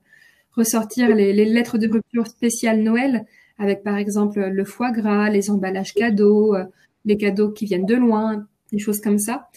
ressortir 0.51 1.15
les, 1.15 1.31
les, 1.31 1.45
lettres 1.45 1.77
de 1.77 1.87
rupture 1.89 2.27
spéciales 2.27 2.81
Noël, 2.83 3.25
avec 3.57 3.81
par 3.83 3.95
exemple 3.95 4.41
le 4.41 4.65
foie 4.65 4.91
gras, 4.91 5.29
les 5.29 5.49
emballages 5.49 5.93
cadeaux, 5.93 6.57
les 7.05 7.15
cadeaux 7.15 7.51
qui 7.51 7.65
viennent 7.65 7.85
de 7.85 7.95
loin, 7.95 8.45
des 8.73 8.79
choses 8.79 8.99
comme 8.99 9.19
ça. 9.19 9.47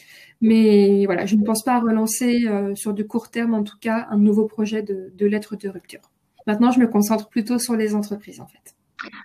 Mais 0.41 1.07
voilà, 1.07 1.27
je 1.27 1.35
ne 1.35 1.43
pense 1.43 1.65
pas 1.65 1.81
relancer 1.81 2.47
sur 2.75 2.95
du 2.95 3.07
court 3.07 3.31
terme, 3.31 3.55
en 3.55 3.65
tout 3.65 3.79
cas, 3.81 4.07
un 4.11 4.19
nouveau 4.19 4.45
projet 4.47 4.83
de, 4.83 5.13
de 5.17 5.27
lettre 5.27 5.57
de 5.57 5.69
rupture. 5.69 6.03
Maintenant, 6.47 6.71
je 6.71 6.79
me 6.79 6.87
concentre 6.87 7.29
plutôt 7.29 7.59
sur 7.59 7.75
les 7.75 7.95
entreprises, 7.95 8.41
en 8.41 8.47
fait. 8.47 8.76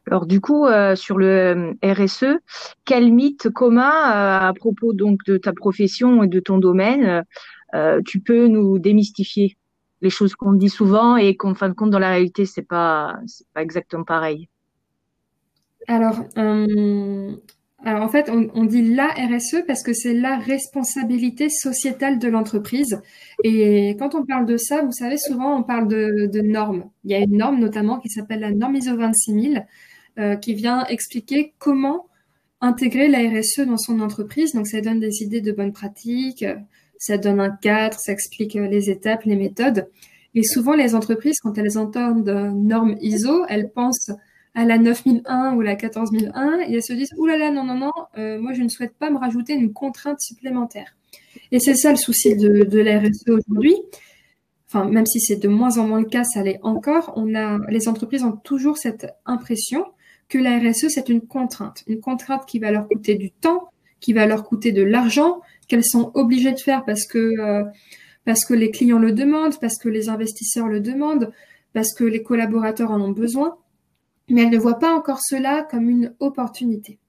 Alors 0.07 0.25
du 0.25 0.41
coup, 0.41 0.65
euh, 0.65 0.95
sur 0.95 1.17
le 1.17 1.73
euh, 1.83 1.93
RSE, 1.93 2.39
quel 2.85 3.11
mythe 3.11 3.49
commun 3.49 3.89
euh, 3.89 4.49
à 4.49 4.53
propos 4.53 4.93
donc 4.93 5.19
de 5.25 5.37
ta 5.37 5.53
profession 5.53 6.23
et 6.23 6.27
de 6.27 6.39
ton 6.39 6.57
domaine 6.57 7.23
tu 8.05 8.19
peux 8.19 8.47
nous 8.47 8.79
démystifier? 8.79 9.57
Les 10.01 10.09
choses 10.09 10.35
qu'on 10.35 10.51
dit 10.51 10.67
souvent 10.67 11.15
et 11.15 11.37
qu'en 11.37 11.53
fin 11.53 11.69
de 11.69 11.73
compte 11.73 11.91
dans 11.91 11.99
la 11.99 12.09
réalité 12.09 12.45
c'est 12.45 12.67
pas 12.67 13.15
c'est 13.27 13.47
pas 13.53 13.61
exactement 13.61 14.03
pareil. 14.03 14.49
Alors, 15.87 16.15
alors 17.83 18.03
en 18.03 18.09
fait, 18.09 18.29
on, 18.29 18.63
dit 18.65 18.93
la 18.93 19.07
RSE 19.07 19.63
parce 19.65 19.81
que 19.81 19.93
c'est 19.93 20.13
la 20.13 20.37
responsabilité 20.37 21.49
sociétale 21.49 22.19
de 22.19 22.27
l'entreprise. 22.27 23.01
Et 23.43 23.95
quand 23.97 24.13
on 24.13 24.23
parle 24.23 24.45
de 24.45 24.57
ça, 24.57 24.83
vous 24.83 24.91
savez, 24.91 25.17
souvent 25.17 25.57
on 25.57 25.63
parle 25.63 25.87
de, 25.87 26.41
normes. 26.41 26.89
Il 27.03 27.11
y 27.11 27.15
a 27.15 27.19
une 27.19 27.37
norme 27.37 27.59
notamment 27.59 27.99
qui 27.99 28.09
s'appelle 28.09 28.41
la 28.41 28.51
norme 28.51 28.75
ISO 28.75 28.95
26000 28.95 29.65
euh, 30.19 30.35
qui 30.35 30.53
vient 30.53 30.85
expliquer 30.85 31.53
comment 31.57 32.05
intégrer 32.59 33.07
la 33.07 33.19
RSE 33.19 33.61
dans 33.61 33.77
son 33.77 33.99
entreprise. 33.99 34.53
Donc 34.53 34.67
ça 34.67 34.79
donne 34.81 34.99
des 34.99 35.23
idées 35.23 35.41
de 35.41 35.51
bonnes 35.51 35.73
pratiques, 35.73 36.45
ça 36.99 37.17
donne 37.17 37.39
un 37.39 37.49
cadre, 37.49 37.97
ça 37.97 38.11
explique 38.11 38.53
les 38.53 38.91
étapes, 38.91 39.23
les 39.23 39.35
méthodes. 39.35 39.87
Et 40.35 40.43
souvent 40.43 40.75
les 40.75 40.93
entreprises, 40.93 41.39
quand 41.41 41.57
elles 41.57 41.79
entendent 41.79 42.29
normes 42.53 42.95
ISO, 43.01 43.43
elles 43.49 43.71
pensent 43.71 44.11
à 44.53 44.65
la 44.65 44.77
9001 44.77 45.55
ou 45.55 45.61
la 45.61 45.75
14001 45.75 46.59
et 46.67 46.73
elles 46.73 46.83
se 46.83 46.93
disent 46.93 47.13
Ouh 47.17 47.25
là 47.25 47.37
là, 47.37 47.51
non, 47.51 47.63
non, 47.63 47.75
non, 47.75 47.91
euh, 48.17 48.39
moi 48.39 48.53
je 48.53 48.63
ne 48.63 48.69
souhaite 48.69 48.95
pas 48.95 49.09
me 49.09 49.17
rajouter 49.17 49.53
une 49.53 49.73
contrainte 49.73 50.19
supplémentaire. 50.19 50.95
Et 51.51 51.59
c'est 51.59 51.75
ça 51.75 51.91
le 51.91 51.97
souci 51.97 52.35
de, 52.35 52.63
de 52.63 52.79
la 52.79 52.99
RSE 52.99 53.29
aujourd'hui. 53.29 53.75
Enfin, 54.67 54.85
même 54.85 55.05
si 55.05 55.19
c'est 55.19 55.35
de 55.35 55.49
moins 55.49 55.77
en 55.77 55.87
moins 55.87 55.99
le 55.99 56.05
cas, 56.05 56.23
ça 56.23 56.43
l'est 56.43 56.59
encore. 56.63 57.11
On 57.17 57.35
a, 57.35 57.59
les 57.69 57.89
entreprises 57.89 58.23
ont 58.23 58.37
toujours 58.37 58.77
cette 58.77 59.07
impression 59.25 59.85
que 60.29 60.37
la 60.37 60.59
RSE, 60.59 60.87
c'est 60.87 61.09
une 61.09 61.21
contrainte. 61.21 61.83
Une 61.87 61.99
contrainte 61.99 62.45
qui 62.45 62.59
va 62.59 62.71
leur 62.71 62.87
coûter 62.87 63.15
du 63.15 63.31
temps, 63.31 63.69
qui 63.99 64.13
va 64.13 64.25
leur 64.25 64.45
coûter 64.45 64.71
de 64.71 64.81
l'argent, 64.81 65.41
qu'elles 65.67 65.83
sont 65.83 66.11
obligées 66.13 66.53
de 66.53 66.59
faire 66.59 66.85
parce 66.85 67.05
que, 67.05 67.17
euh, 67.17 67.65
parce 68.23 68.45
que 68.45 68.53
les 68.53 68.71
clients 68.71 68.97
le 68.97 69.11
demandent, 69.11 69.59
parce 69.59 69.77
que 69.77 69.89
les 69.89 70.07
investisseurs 70.07 70.69
le 70.69 70.79
demandent, 70.79 71.33
parce 71.73 71.93
que 71.93 72.05
les 72.05 72.23
collaborateurs 72.23 72.91
en 72.91 73.01
ont 73.01 73.11
besoin 73.11 73.57
mais 74.29 74.43
elle 74.43 74.49
ne 74.49 74.57
voit 74.57 74.79
pas 74.79 74.93
encore 74.93 75.19
cela 75.21 75.67
comme 75.69 75.89
une 75.89 76.13
opportunité. 76.19 76.99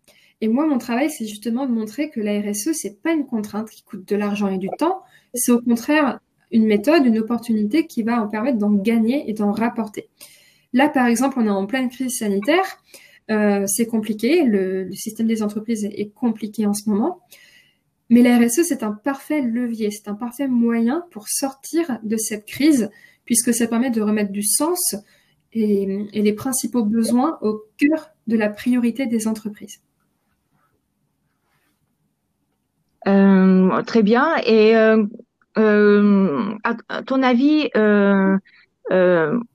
Et 0.41 0.49
moi, 0.49 0.67
mon 0.67 0.79
travail, 0.79 1.09
c'est 1.09 1.27
justement 1.27 1.67
de 1.67 1.73
montrer 1.73 2.11
que 2.11 2.21
la 2.21 2.41
RSE, 2.41 2.73
c'est 2.73 3.01
pas 3.01 3.13
une 3.13 3.27
contrainte 3.27 3.71
qui 3.71 3.85
coûte 3.85 4.09
de 4.09 4.17
l'argent 4.17 4.49
et 4.49 4.59
du 4.59 4.69
temps, 4.77 5.03
c'est 5.35 5.53
au 5.53 5.61
contraire 5.61 6.19
une 6.51 6.67
méthode, 6.67 7.07
une 7.07 7.19
opportunité 7.19 7.87
qui 7.87 8.03
va 8.03 8.21
en 8.21 8.29
permettre 8.29 8.59
d'en 8.59 8.73
gagner 8.73 9.29
et 9.31 9.33
d'en 9.33 9.53
rapporter. 9.53 10.09
Là, 10.73 10.89
par 10.89 11.07
exemple, 11.07 11.39
on 11.39 11.47
est 11.47 11.51
en 11.51 11.67
pleine 11.67 11.89
crise 11.89 12.19
sanitaire, 12.19 12.83
euh, 13.31 13.65
c'est 13.67 13.87
compliqué, 13.87 14.45
le, 14.45 14.91
système 14.93 15.27
des 15.27 15.43
entreprises 15.43 15.85
est 15.85 16.11
compliqué 16.13 16.67
en 16.67 16.75
ce 16.75 16.91
moment, 16.91 17.21
mais 18.11 18.23
la 18.23 18.37
RSE, 18.39 18.63
c'est 18.65 18.83
un 18.83 18.93
parfait 18.93 19.41
levier, 19.43 19.91
c'est 19.91 20.09
un 20.09 20.15
parfait 20.15 20.49
moyen 20.49 21.05
pour 21.11 21.29
sortir 21.29 21.99
de 22.03 22.17
cette 22.17 22.47
crise, 22.47 22.91
puisque 23.25 23.55
ça 23.55 23.67
permet 23.67 23.91
de 23.91 24.03
remettre 24.03 24.33
du 24.33 24.43
sens 24.43 24.97
et, 25.55 26.09
les 26.13 26.33
principaux 26.33 26.85
besoins 26.85 27.39
au 27.43 27.63
cœur 27.79 28.11
de 28.27 28.37
la 28.37 28.49
priorité 28.49 29.07
des 29.07 29.29
entreprises. 29.29 29.81
Euh, 33.07 33.83
très 33.83 34.03
bien. 34.03 34.37
Et 34.47 34.77
euh, 34.77 35.05
euh, 35.59 36.55
à, 36.65 37.03
ton 37.03 37.23
avis, 37.23 37.69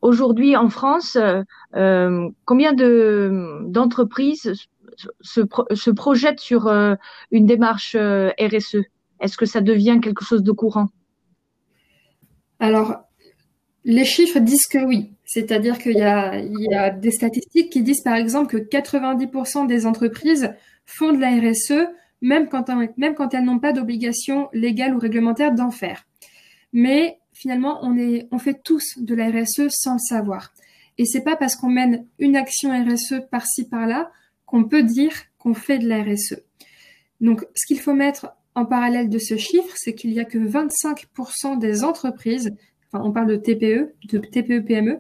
aujourd'hui 0.01 0.55
en 0.55 0.69
France, 0.69 1.17
combien 1.71 2.73
de 2.73 3.61
d'entreprises 3.65 4.53
se, 5.21 5.41
se, 5.73 5.91
projettent 5.91 6.39
sur 6.39 6.67
une 7.31 7.45
démarche 7.45 7.95
RSE 7.95 8.83
Est-ce 9.19 9.37
que 9.37 9.45
ça 9.45 9.61
devient 9.61 9.99
quelque 10.01 10.25
chose 10.25 10.43
de 10.43 10.51
courant? 10.51 10.89
Alors, 12.59 12.95
les 13.85 14.05
chiffres 14.05 14.39
disent 14.39 14.65
que 14.65 14.83
oui. 14.83 15.11
C'est-à-dire 15.27 15.77
qu'il 15.77 15.97
y 15.97 16.03
a, 16.03 16.89
des 16.89 17.11
statistiques 17.11 17.69
qui 17.69 17.83
disent 17.83 18.01
par 18.01 18.15
exemple 18.15 18.47
que 18.47 18.57
90% 18.57 19.67
des 19.67 19.85
entreprises 19.85 20.53
font 20.85 21.11
de 21.11 21.19
la 21.19 21.31
RSE, 21.31 21.89
même 22.21 22.47
quand, 22.47 22.69
elles 22.69 23.43
n'ont 23.43 23.59
pas 23.59 23.73
d'obligation 23.73 24.47
légale 24.53 24.95
ou 24.95 24.99
réglementaire 24.99 25.53
d'en 25.53 25.69
faire. 25.69 26.07
Mais 26.71 27.19
finalement, 27.33 27.81
on, 27.83 28.39
fait 28.39 28.63
tous 28.63 28.97
de 28.97 29.13
la 29.13 29.29
RSE 29.29 29.67
sans 29.69 29.95
le 29.95 29.99
savoir. 29.99 30.53
Et 30.97 31.03
c'est 31.03 31.25
pas 31.25 31.35
parce 31.35 31.57
qu'on 31.57 31.69
mène 31.69 32.05
une 32.19 32.37
action 32.37 32.71
RSE 32.71 33.27
par-ci 33.29 33.67
par-là 33.67 34.09
qu'on 34.45 34.63
peut 34.63 34.83
dire 34.83 35.11
qu'on 35.39 35.53
fait 35.53 35.77
de 35.77 35.89
la 35.89 36.03
RSE. 36.03 36.41
Donc, 37.19 37.45
ce 37.53 37.65
qu'il 37.67 37.81
faut 37.81 37.93
mettre 37.93 38.33
en 38.55 38.65
parallèle 38.65 39.09
de 39.09 39.19
ce 39.19 39.35
chiffre, 39.35 39.75
c'est 39.75 39.93
qu'il 39.93 40.13
y 40.13 40.21
a 40.21 40.25
que 40.25 40.37
25% 40.37 41.59
des 41.59 41.83
entreprises 41.83 42.55
on 42.93 43.11
parle 43.11 43.27
de 43.27 43.35
TPE, 43.35 43.93
de 44.09 44.17
TPE-PME, 44.17 44.99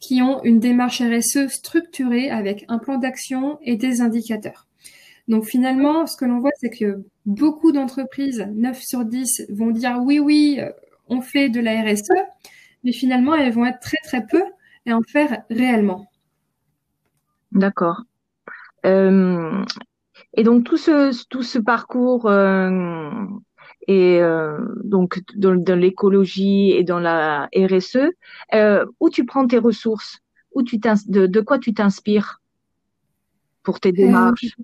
qui 0.00 0.22
ont 0.22 0.42
une 0.44 0.60
démarche 0.60 1.00
RSE 1.00 1.48
structurée 1.48 2.30
avec 2.30 2.64
un 2.68 2.78
plan 2.78 2.98
d'action 2.98 3.58
et 3.62 3.76
des 3.76 4.00
indicateurs. 4.00 4.66
Donc 5.28 5.46
finalement, 5.46 6.06
ce 6.06 6.16
que 6.16 6.26
l'on 6.26 6.40
voit, 6.40 6.50
c'est 6.56 6.70
que 6.70 7.02
beaucoup 7.24 7.72
d'entreprises, 7.72 8.46
9 8.54 8.80
sur 8.82 9.04
10, 9.04 9.46
vont 9.50 9.70
dire 9.70 9.98
oui, 10.02 10.18
oui, 10.18 10.60
on 11.08 11.22
fait 11.22 11.48
de 11.48 11.60
la 11.60 11.82
RSE, 11.82 12.12
mais 12.82 12.92
finalement, 12.92 13.34
elles 13.34 13.52
vont 13.52 13.64
être 13.64 13.80
très, 13.80 13.96
très 14.04 14.26
peu 14.26 14.42
et 14.84 14.92
en 14.92 15.02
faire 15.02 15.42
réellement. 15.48 16.10
D'accord. 17.52 18.02
Euh, 18.84 19.64
et 20.34 20.42
donc 20.42 20.64
tout 20.64 20.76
ce, 20.76 21.26
tout 21.28 21.42
ce 21.42 21.58
parcours 21.58 22.26
euh, 22.26 22.70
et 23.86 24.20
euh, 24.20 24.58
donc 24.82 25.22
dans, 25.36 25.54
l'écologie 25.78 26.72
et 26.72 26.84
dans 26.84 26.98
la 27.00 27.48
RSE, 27.54 27.98
euh, 28.54 28.84
où 29.00 29.10
tu 29.10 29.24
prends 29.24 29.46
tes 29.46 29.58
ressources, 29.58 30.18
où 30.54 30.62
tu 30.62 30.78
de, 30.78 31.26
de 31.26 31.40
quoi 31.40 31.58
tu 31.58 31.74
t'inspires 31.74 32.40
pour 33.62 33.80
tes 33.80 33.92
démarches? 33.92 34.56
euh, 34.58 34.62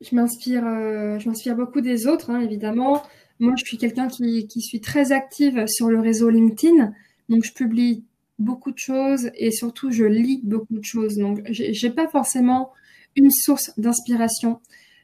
Je 0.00 0.14
m'inspire, 0.14 0.62
je 0.62 1.28
m'inspire 1.28 1.56
beaucoup 1.56 1.80
des 1.80 2.06
autres, 2.06 2.30
hein, 2.30 2.40
évidemment. 2.40 3.02
Moi, 3.38 3.54
je 3.56 3.64
suis 3.64 3.78
quelqu'un 3.78 4.08
qui, 4.08 4.46
qui 4.46 4.60
suis 4.60 4.80
très 4.80 5.12
active 5.12 5.64
sur 5.66 5.88
le 5.88 6.00
réseau 6.00 6.30
LinkedIn, 6.30 6.92
donc 7.28 7.44
je 7.44 7.52
publie 7.52 8.04
beaucoup 8.38 8.72
de 8.72 8.78
choses 8.78 9.30
et 9.34 9.50
surtout 9.50 9.90
je 9.90 10.04
lis 10.04 10.40
beaucoup 10.42 10.78
de 10.78 10.84
choses. 10.84 11.16
Donc, 11.16 11.42
j'ai 11.48 11.90
pas 11.90 12.08
forcément 12.08 12.72
une 13.16 13.30
source 13.30 13.72
d'inspiration. 13.78 14.60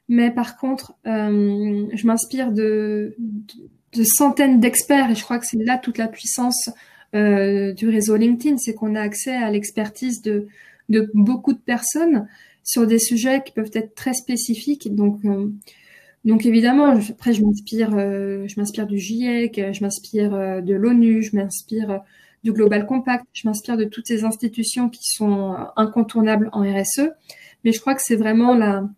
Mais 0.08 0.30
par 0.30 0.56
contre, 0.56 0.94
euh, 1.06 1.86
je 1.92 2.06
m'inspire 2.06 2.50
de, 2.50 3.14
de, 3.92 4.04
centaines 4.04 4.58
d'experts 4.58 5.10
et 5.10 5.14
je 5.14 5.22
crois 5.22 5.38
que 5.38 5.46
c'est 5.46 5.62
là 5.62 5.76
toute 5.76 5.98
la 5.98 6.08
puissance 6.08 6.70
euh, 7.14 7.72
du 7.74 7.88
réseau 7.88 8.16
LinkedIn, 8.16 8.56
c'est 8.56 8.74
qu'on 8.74 8.94
a 8.94 9.02
accès 9.02 9.34
à 9.34 9.50
l'expertise 9.50 10.22
de, 10.22 10.48
de 10.88 11.10
beaucoup 11.12 11.52
de 11.52 11.58
personnes 11.58 12.26
sur 12.64 12.86
des 12.86 12.98
sujets 12.98 13.42
qui 13.44 13.52
peuvent 13.52 13.70
être 13.74 13.94
très 13.94 14.14
spécifiques. 14.14 14.94
Donc, 14.94 15.24
euh, 15.26 15.50
donc 16.24 16.46
évidemment, 16.46 16.86
après 16.86 17.34
je 17.34 17.42
m'inspire, 17.42 17.90
je 17.90 18.58
m'inspire 18.58 18.86
du 18.86 18.98
GIEC, 18.98 19.72
je 19.72 19.82
m'inspire 19.82 20.62
de 20.62 20.74
l'ONU, 20.74 21.22
je 21.22 21.36
m'inspire 21.36 22.00
du 22.44 22.52
Global 22.52 22.86
Compact, 22.86 23.24
je 23.32 23.46
m'inspire 23.46 23.76
de 23.76 23.84
toutes 23.84 24.06
ces 24.06 24.24
institutions 24.24 24.88
qui 24.88 25.04
sont 25.04 25.54
incontournables 25.76 26.48
en 26.52 26.62
RSE. 26.62 27.10
Mais 27.64 27.72
je 27.72 27.80
crois 27.80 27.94
que 27.94 28.02
c'est 28.02 28.16
vraiment 28.16 28.54
la, 28.54 28.88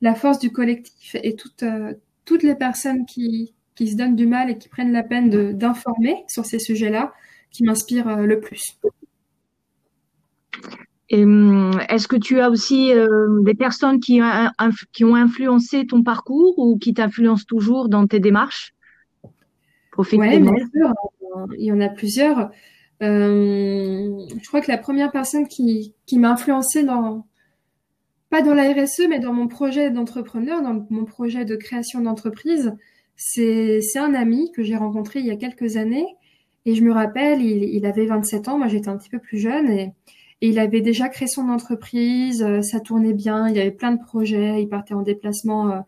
la 0.00 0.14
force 0.14 0.38
du 0.38 0.50
collectif 0.50 1.16
et 1.22 1.36
toutes, 1.36 1.62
euh, 1.62 1.94
toutes 2.24 2.42
les 2.42 2.54
personnes 2.54 3.04
qui, 3.06 3.54
qui 3.74 3.88
se 3.88 3.96
donnent 3.96 4.16
du 4.16 4.26
mal 4.26 4.50
et 4.50 4.58
qui 4.58 4.68
prennent 4.68 4.92
la 4.92 5.02
peine 5.02 5.56
d'informer 5.56 6.24
sur 6.28 6.44
ces 6.44 6.58
sujets-là 6.58 7.12
qui 7.50 7.64
m'inspirent 7.64 8.08
euh, 8.08 8.26
le 8.26 8.40
plus. 8.40 8.78
Hum, 11.12 11.72
est-ce 11.88 12.06
que 12.06 12.16
tu 12.16 12.40
as 12.40 12.50
aussi 12.50 12.92
euh, 12.92 13.42
des 13.42 13.54
personnes 13.54 13.98
qui, 13.98 14.20
qui 14.92 15.04
ont 15.04 15.16
influencé 15.16 15.84
ton 15.86 16.04
parcours 16.04 16.58
ou 16.58 16.78
qui 16.78 16.94
t'influencent 16.94 17.44
toujours 17.46 17.88
dans 17.88 18.06
tes 18.06 18.20
démarches 18.20 18.74
professionnelles? 19.90 20.44
Oui, 20.44 20.54
bien 20.54 20.68
sûr. 20.72 20.94
Il 21.58 21.64
y 21.64 21.72
en 21.72 21.80
a 21.80 21.88
plusieurs. 21.88 22.50
je 23.00 24.46
crois 24.48 24.60
que 24.60 24.70
la 24.70 24.78
première 24.78 25.10
personne 25.10 25.48
qui, 25.48 25.94
qui 26.06 26.18
m'a 26.20 26.30
influencé 26.30 26.84
dans, 26.84 27.26
pas 28.30 28.42
dans 28.42 28.54
la 28.54 28.72
RSE, 28.72 29.08
mais 29.08 29.18
dans 29.18 29.32
mon 29.32 29.48
projet 29.48 29.90
d'entrepreneur, 29.90 30.62
dans 30.62 30.86
mon 30.90 31.04
projet 31.04 31.44
de 31.44 31.56
création 31.56 32.00
d'entreprise. 32.00 32.74
C'est 33.16 33.80
un 33.96 34.14
ami 34.14 34.50
que 34.52 34.62
j'ai 34.62 34.76
rencontré 34.76 35.20
il 35.20 35.26
y 35.26 35.30
a 35.30 35.36
quelques 35.36 35.76
années. 35.76 36.06
Et 36.66 36.74
je 36.74 36.82
me 36.82 36.92
rappelle, 36.92 37.42
il, 37.42 37.86
avait 37.86 38.06
27 38.06 38.48
ans, 38.48 38.58
moi 38.58 38.68
j'étais 38.68 38.88
un 38.88 38.96
petit 38.96 39.10
peu 39.10 39.18
plus 39.18 39.38
jeune. 39.38 39.70
Et, 39.70 39.92
il 40.42 40.58
avait 40.58 40.80
déjà 40.80 41.10
créé 41.10 41.28
son 41.28 41.50
entreprise, 41.50 42.42
euh, 42.42 42.62
ça 42.62 42.80
tournait 42.80 43.12
bien, 43.12 43.46
il 43.50 43.56
y 43.56 43.60
avait 43.60 43.70
plein 43.70 43.92
de 43.92 44.00
projets, 44.02 44.62
il 44.62 44.68
partait 44.70 44.94
en 44.94 45.02
déplacement 45.02 45.70
euh, 45.70 45.80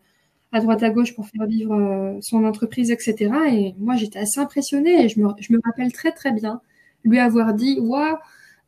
à 0.51 0.59
droite 0.59 0.83
à 0.83 0.91
gauche 0.91 1.15
pour 1.15 1.27
faire 1.27 1.47
vivre 1.47 2.19
son 2.21 2.43
entreprise, 2.45 2.91
etc. 2.91 3.31
Et 3.51 3.73
moi, 3.79 3.95
j'étais 3.95 4.19
assez 4.19 4.39
impressionnée 4.39 5.05
et 5.05 5.09
je 5.09 5.19
me, 5.19 5.29
je 5.39 5.53
me 5.53 5.59
rappelle 5.65 5.91
très 5.91 6.11
très 6.11 6.31
bien 6.31 6.61
lui 7.03 7.19
avoir 7.19 7.53
dit, 7.53 7.79
waouh, 7.79 8.17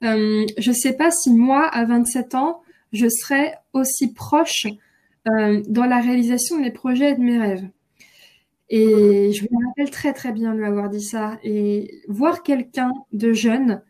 euh, 0.04 0.46
je 0.58 0.72
sais 0.72 0.94
pas 0.94 1.12
si 1.12 1.32
moi, 1.32 1.68
à 1.68 1.86
27 1.86 2.36
ans, 2.36 2.62
je 2.96 3.08
serais 3.10 3.56
aussi 3.74 4.14
proche 4.14 4.68
euh, 5.28 5.62
dans 5.68 5.86
la 5.86 6.00
réalisation 6.00 6.58
de 6.58 6.62
mes 6.62 6.72
projets 6.72 7.12
et 7.12 7.16
de 7.16 7.22
mes 7.22 7.38
rêves. 7.38 7.68
Et 8.70 9.32
je 9.34 9.44
me 9.44 9.68
rappelle 9.68 9.92
très 9.92 10.14
très 10.14 10.32
bien 10.32 10.56
lui 10.56 10.66
avoir 10.66 10.90
dit 10.90 11.04
ça. 11.04 11.38
Et 11.44 12.02
voir 12.08 12.42
quelqu'un 12.42 12.92
de 13.14 13.34
jeune, 13.34 13.82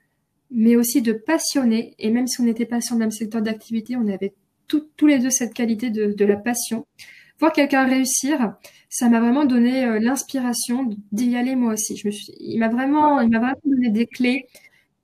mais 0.51 0.75
aussi 0.75 1.01
de 1.01 1.13
passionné, 1.13 1.95
et 1.99 2.11
même 2.11 2.27
si 2.27 2.41
on 2.41 2.43
n'était 2.43 2.65
pas 2.65 2.81
sur 2.81 2.95
le 2.95 2.99
même 2.99 3.11
secteur 3.11 3.41
d'activité, 3.41 3.95
on 3.95 4.07
avait 4.07 4.33
tous 4.67 5.05
les 5.05 5.19
deux 5.19 5.29
cette 5.29 5.53
qualité 5.53 5.89
de, 5.89 6.13
de 6.13 6.25
la 6.25 6.35
passion. 6.35 6.85
Voir 7.39 7.51
quelqu'un 7.51 7.85
réussir, 7.85 8.55
ça 8.89 9.09
m'a 9.09 9.19
vraiment 9.19 9.45
donné 9.45 9.85
euh, 9.85 9.99
l'inspiration 9.99 10.89
d'y 11.11 11.35
aller 11.35 11.55
moi 11.55 11.73
aussi. 11.73 11.97
Je 11.97 12.07
me 12.07 12.11
suis, 12.11 12.33
il 12.39 12.59
m'a 12.59 12.69
vraiment, 12.69 13.19
il 13.19 13.29
m'a 13.29 13.39
vraiment 13.39 13.59
donné 13.65 13.89
des 13.89 14.07
clés 14.07 14.47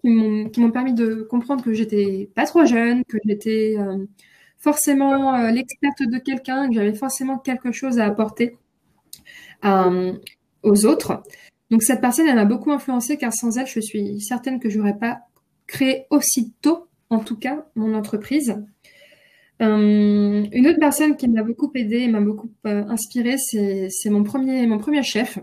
qui 0.03 0.60
m'ont 0.60 0.72
permis 0.72 0.93
de 0.93 1.27
comprendre 1.29 1.63
que 1.63 1.74
j'étais 1.74 2.29
pas 2.36 2.46
trop 2.46 2.65
jeune, 2.65 3.03
que 3.05 3.17
j'étais 3.25 3.75
euh, 3.77 4.05
forcément 4.58 5.36
euh, 5.36 5.51
l'experte 5.51 6.01
de 6.01 6.17
quelqu'un, 6.17 6.67
que 6.67 6.75
j'avais 6.75 6.93
forcément 6.93 7.38
quelque 7.38 7.72
chose 7.72 8.00
à 8.00 8.05
apporter 8.05 8.58
euh, 9.65 10.13
aux 10.63 10.86
autres. 10.86 11.22
Donc 11.70 11.84
cette 11.84 12.01
personne, 12.01 12.27
elle 12.27 12.36
m'a 12.36 12.46
beaucoup 12.46 12.72
influencée 12.72 13.17
car 13.17 13.34
sans 13.34 13.58
elle, 13.58 13.67
je 13.67 13.79
suis 13.79 14.20
certaine 14.22 14.60
que 14.60 14.70
j'aurais 14.70 14.98
pas 14.98 15.20
créé 15.67 16.05
aussitôt, 16.10 16.88
en 17.10 17.20
tout 17.20 17.38
cas, 17.38 17.65
mon 17.75 17.93
entreprise. 17.93 18.55
une 19.60 20.67
autre 20.67 20.79
personne 20.79 21.15
qui 21.15 21.29
m'a 21.29 21.43
beaucoup 21.43 21.72
aidée 21.75 22.00
et 22.00 22.08
m'a 22.08 22.20
beaucoup 22.20 22.51
inspirée, 22.63 23.38
c'est 23.38 24.10
mon 24.10 24.24
premier, 24.24 24.65
mon 24.65 24.79
premier 24.79 25.03
chef. 25.03 25.38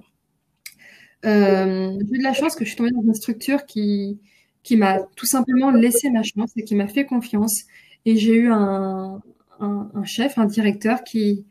J'ai 1.22 1.30
eu 1.30 2.18
de 2.18 2.22
la 2.22 2.32
chance 2.34 2.56
que 2.56 2.64
je 2.64 2.70
suis 2.70 2.76
tombée 2.76 2.90
dans 2.90 3.02
une 3.02 3.14
structure 3.14 3.64
qui, 3.64 4.20
qui 4.68 4.76
m'a 4.76 5.00
tout 5.16 5.24
simplement 5.24 5.70
laissé 5.70 6.10
ma 6.10 6.22
chance 6.22 6.52
et 6.54 6.62
qui 6.62 6.74
m'a 6.74 6.88
fait 6.88 7.06
confiance. 7.06 7.62
Et 8.04 8.16
j'ai 8.16 8.34
eu 8.34 8.52
un, 8.52 9.18
un, 9.60 10.04
chef, 10.04 10.36
un 10.36 10.44
directeur 10.44 11.04
qui, 11.04 11.46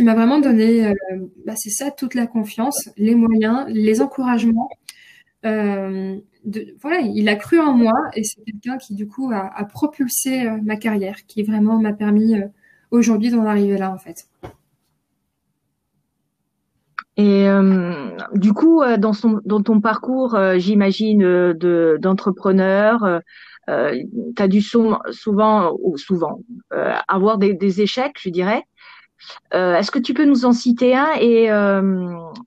m'a 0.00 0.14
vraiment 0.14 0.38
donné, 0.38 0.86
euh, 0.86 0.92
bah 1.46 1.54
c'est 1.56 1.70
ça, 1.70 1.90
toute 1.90 2.12
la 2.12 2.26
confiance, 2.26 2.90
les 2.98 3.14
moyens, 3.14 3.64
les 3.68 4.02
encouragements. 4.02 4.68
Euh, 5.46 6.18
voilà, 6.82 7.00
il 7.00 7.26
a 7.30 7.36
cru 7.36 7.58
en 7.58 7.72
moi 7.72 7.94
et 8.14 8.22
c'est 8.22 8.42
quelqu'un 8.44 8.76
qui 8.76 8.94
du 8.94 9.08
coup 9.08 9.32
a, 9.32 9.64
propulsé 9.64 10.46
euh, 10.46 10.58
ma 10.62 10.76
carrière, 10.76 11.24
qui 11.26 11.42
vraiment 11.44 11.78
m'a 11.78 11.94
permis 11.94 12.34
aujourd'hui 12.90 13.30
d'en 13.30 13.46
arriver 13.46 13.78
là 13.78 13.90
en 13.90 13.98
fait. 13.98 14.27
Et 17.18 17.48
euh, 17.48 18.16
du 18.34 18.52
coup, 18.52 18.80
euh, 18.80 18.96
dans, 18.96 19.12
son, 19.12 19.40
dans 19.44 19.60
ton 19.60 19.80
parcours, 19.80 20.36
euh, 20.36 20.56
j'imagine, 20.56 21.18
de, 21.18 21.98
d'entrepreneur, 22.00 23.20
tu 23.66 24.42
as 24.42 24.48
dû 24.48 24.62
souvent, 24.62 25.76
ou 25.82 25.98
souvent 25.98 26.40
avoir 27.08 27.36
des, 27.36 27.52
des, 27.52 27.82
échecs, 27.82 28.16
je 28.18 28.30
dirais. 28.30 28.62
Est-ce 29.52 29.90
que 29.90 29.98
tu 29.98 30.14
peux 30.14 30.24
nous 30.24 30.46
en 30.46 30.52
citer 30.52 30.96
un 30.96 31.10
et, 31.20 31.48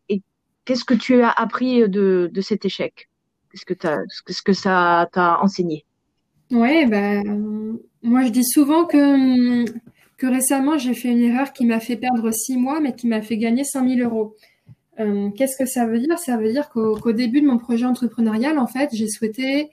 et 0.10 0.22
qu'est-ce 0.66 0.86
que 0.86 0.96
tu 0.96 1.22
as 1.22 1.30
appris 1.30 1.88
de, 1.88 2.32
de 2.34 2.42
cet 2.42 2.66
échec? 2.66 3.08
Qu'est-ce 3.52 3.66
que, 3.66 3.74
qu'est-ce 3.74 4.42
que 4.42 4.54
ça 4.54 5.10
t'a 5.12 5.40
enseigné? 5.42 5.86
Oui, 6.50 6.88
ben, 6.88 7.78
moi 8.02 8.24
je 8.24 8.30
dis 8.30 8.46
souvent 8.46 8.86
que, 8.86 9.66
que 10.18 10.26
récemment 10.26 10.80
j'ai 10.80 10.96
fait 10.96 11.10
une 11.10 11.22
erreur 11.22 11.54
qui 11.54 11.66
m'a 11.66 11.80
fait 11.80 11.98
perdre 11.98 12.32
six 12.32 12.58
mois, 12.58 12.80
mais 12.80 12.96
qui 12.96 13.08
m'a 13.08 13.22
fait 13.22 13.38
gagner 13.38 13.64
5000 13.64 14.02
euros. 14.02 14.36
Euh, 15.00 15.30
qu'est-ce 15.32 15.58
que 15.58 15.66
ça 15.66 15.86
veut 15.86 16.00
dire? 16.00 16.20
Ça 16.20 16.38
veut 16.38 16.52
dire 16.52 16.70
qu'au 16.70 17.12
début 17.12 17.42
de 17.42 17.48
mon 17.48 17.58
projet 17.58 17.86
entrepreneurial, 17.86 18.60
en 18.60 18.68
fait, 18.68 18.90
j'ai 18.94 19.08
souhaité, 19.08 19.70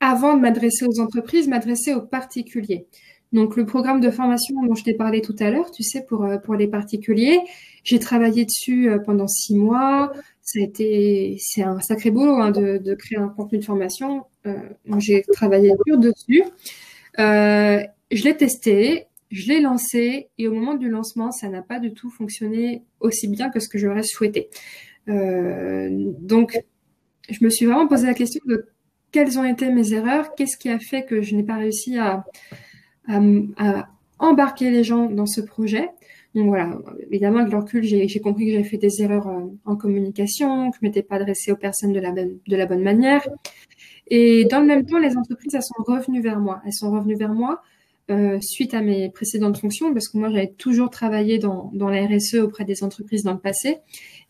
avant 0.00 0.34
de 0.34 0.40
m'adresser 0.40 0.84
aux 0.86 1.00
entreprises, 1.00 1.48
m'adresser 1.48 1.94
aux 1.94 2.02
particuliers. 2.02 2.86
Donc 3.32 3.56
le 3.56 3.66
programme 3.66 4.00
de 4.00 4.10
formation 4.10 4.54
dont 4.66 4.74
je 4.74 4.84
t'ai 4.84 4.94
parlé 4.94 5.20
tout 5.20 5.34
à 5.40 5.50
l'heure, 5.50 5.70
tu 5.70 5.82
sais, 5.82 6.04
pour, 6.04 6.24
euh, 6.24 6.38
pour 6.38 6.54
les 6.54 6.68
particuliers, 6.68 7.40
j'ai 7.82 7.98
travaillé 7.98 8.44
dessus 8.44 8.88
euh, 8.88 8.98
pendant 8.98 9.26
six 9.26 9.54
mois. 9.56 10.12
Ça 10.42 10.60
a 10.60 10.62
été, 10.62 11.36
c'est 11.40 11.62
un 11.62 11.80
sacré 11.80 12.10
boulot 12.10 12.36
hein, 12.36 12.50
de, 12.52 12.78
de, 12.78 12.94
créer 12.94 13.18
un 13.18 13.28
contenu 13.28 13.58
de 13.58 13.64
formation. 13.64 14.24
Euh, 14.46 14.54
j'ai 14.98 15.22
travaillé 15.32 15.72
dur 15.86 15.98
dessus. 15.98 16.44
Euh, 17.18 17.82
je 18.10 18.24
l'ai 18.24 18.36
testé, 18.36 19.06
je 19.30 19.48
l'ai 19.48 19.60
lancé 19.60 20.28
et 20.38 20.48
au 20.48 20.54
moment 20.54 20.74
du 20.74 20.88
lancement, 20.88 21.32
ça 21.32 21.48
n'a 21.48 21.62
pas 21.62 21.80
du 21.80 21.92
tout 21.92 22.10
fonctionné 22.10 22.84
aussi 23.00 23.28
bien 23.28 23.50
que 23.50 23.60
ce 23.60 23.68
que 23.68 23.78
j'aurais 23.78 24.02
souhaité. 24.02 24.48
Euh, 25.08 25.88
donc, 26.18 26.58
je 27.28 27.44
me 27.44 27.50
suis 27.50 27.66
vraiment 27.66 27.88
posé 27.88 28.06
la 28.06 28.14
question 28.14 28.40
de 28.46 28.66
quelles 29.10 29.38
ont 29.38 29.44
été 29.44 29.70
mes 29.70 29.92
erreurs, 29.92 30.34
qu'est-ce 30.34 30.56
qui 30.56 30.68
a 30.68 30.78
fait 30.78 31.04
que 31.04 31.22
je 31.22 31.34
n'ai 31.34 31.42
pas 31.42 31.56
réussi 31.56 31.98
à, 31.98 32.24
embarquer 34.18 34.70
les 34.70 34.82
gens 34.82 35.10
dans 35.10 35.26
ce 35.26 35.40
projet. 35.40 35.88
Donc 36.34 36.48
voilà, 36.48 36.78
évidemment, 37.10 37.38
avec 37.38 37.52
le 37.52 37.58
recul, 37.58 37.82
j'ai 37.82 38.20
compris 38.20 38.46
que 38.46 38.52
j'avais 38.52 38.64
fait 38.64 38.78
des 38.78 39.02
erreurs 39.02 39.26
en, 39.26 39.54
en 39.64 39.76
communication, 39.76 40.70
que 40.70 40.78
je 40.80 40.86
m'étais 40.86 41.02
pas 41.02 41.16
adressée 41.16 41.52
aux 41.52 41.56
personnes 41.56 41.92
de 41.92 42.00
la, 42.00 42.12
de 42.12 42.56
la 42.56 42.66
bonne 42.66 42.82
manière. 42.82 43.26
Et 44.08 44.44
dans 44.46 44.60
le 44.60 44.66
même 44.66 44.84
temps, 44.86 44.98
les 44.98 45.16
entreprises, 45.16 45.54
elles 45.54 45.62
sont 45.62 45.82
revenues 45.82 46.20
vers 46.20 46.40
moi. 46.40 46.60
Elles 46.64 46.72
sont 46.72 46.90
revenues 46.90 47.16
vers 47.16 47.32
moi 47.32 47.62
euh, 48.10 48.38
suite 48.40 48.74
à 48.74 48.82
mes 48.82 49.10
précédentes 49.10 49.58
fonctions, 49.58 49.92
parce 49.92 50.08
que 50.08 50.18
moi 50.18 50.30
j'avais 50.30 50.52
toujours 50.58 50.90
travaillé 50.90 51.38
dans, 51.38 51.70
dans 51.74 51.88
la 51.88 52.06
RSE 52.06 52.36
auprès 52.36 52.64
des 52.64 52.84
entreprises 52.84 53.22
dans 53.24 53.32
le 53.32 53.38
passé, 53.38 53.78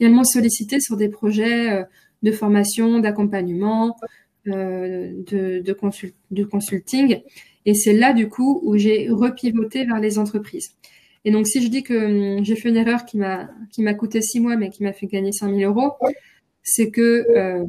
et 0.01 0.05
elles 0.05 0.13
m'ont 0.13 0.25
sollicité 0.25 0.81
sur 0.81 0.97
des 0.97 1.09
projets 1.09 1.73
euh, 1.73 1.85
de 2.23 2.33
formation, 2.33 3.01
d'accompagnement, 3.01 3.97
euh, 4.49 5.13
de, 5.27 5.61
de, 5.61 5.77
de 6.31 6.45
consulting, 6.45 7.21
et 7.67 7.75
c'est 7.75 7.93
là 7.93 8.13
du 8.13 8.29
coup 8.29 8.61
où 8.65 8.77
j'ai 8.77 9.09
repivoté 9.11 9.85
vers 9.85 10.01
les 10.01 10.19
entreprises. 10.19 10.71
Et 11.27 11.31
donc 11.31 11.47
si 11.47 11.61
je 11.61 11.69
dis 11.69 11.83
que 11.83 12.37
hum, 12.39 12.45
j'ai 12.45 12.57
fait 12.57 12.71
une 12.71 12.77
erreur 12.77 13.05
qui 13.05 13.19
m'a 13.19 13.51
qui 13.73 13.83
m'a 13.83 13.95
coûté 13.95 14.23
six 14.23 14.41
mois 14.41 14.57
mais 14.57 14.71
qui 14.71 14.85
m'a 14.85 14.93
fait 14.93 15.07
gagner 15.07 15.33
5000 15.33 15.65
euros, 15.65 15.93
c'est 16.63 16.91
que 16.91 17.27
euh, 17.37 17.65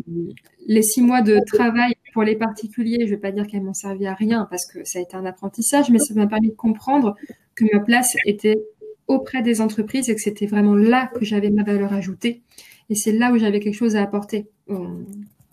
les 0.68 0.84
six 0.84 1.02
mois 1.02 1.22
de 1.22 1.40
travail 1.46 1.94
pour 2.18 2.24
les 2.24 2.36
particuliers, 2.36 3.02
je 3.02 3.04
ne 3.04 3.10
vais 3.12 3.18
pas 3.18 3.32
dire 3.32 3.46
qu'elles 3.46 3.62
m'ont 3.62 3.76
servi 3.76 4.08
à 4.08 4.16
rien 4.16 4.48
parce 4.50 4.66
que 4.66 4.84
ça 4.86 4.98
a 4.98 5.04
été 5.04 5.16
un 5.16 5.28
apprentissage, 5.28 5.92
mais 5.92 6.00
ça 6.00 6.16
m'a 6.16 6.26
permis 6.26 6.50
de 6.50 6.56
comprendre 6.56 7.16
que 7.54 7.64
ma 7.72 7.80
place 7.80 8.16
était 8.26 8.60
auprès 9.06 9.44
des 9.44 9.62
entreprises 9.62 10.10
et 10.10 10.16
que 10.16 10.22
c'était 10.22 10.48
vraiment 10.48 10.74
là 10.74 11.12
que 11.14 11.24
j'avais 11.24 11.52
ma 11.52 11.62
valeur 11.62 11.94
ajoutée. 11.94 12.42
Et 12.90 12.96
c'est 12.96 13.12
là 13.12 13.32
où 13.32 13.38
j'avais 13.38 13.60
quelque 13.60 13.76
chose 13.76 13.96
à 13.96 14.02
apporter 14.02 14.48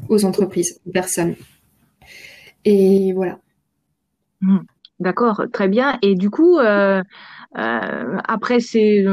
aux, 0.09 0.25
entreprises, 0.25 0.81
aux 0.87 0.91
personnes. 0.91 1.35
Et 2.65 3.13
voilà. 3.13 3.41
Mmh. 4.41 4.61
D'accord, 5.01 5.43
très 5.53 5.69
bien. 5.69 5.99
Et 6.01 6.15
du 6.15 6.31
coup, 6.31 6.59
euh, 6.61 7.03
euh, 7.59 8.17
après, 8.27 8.57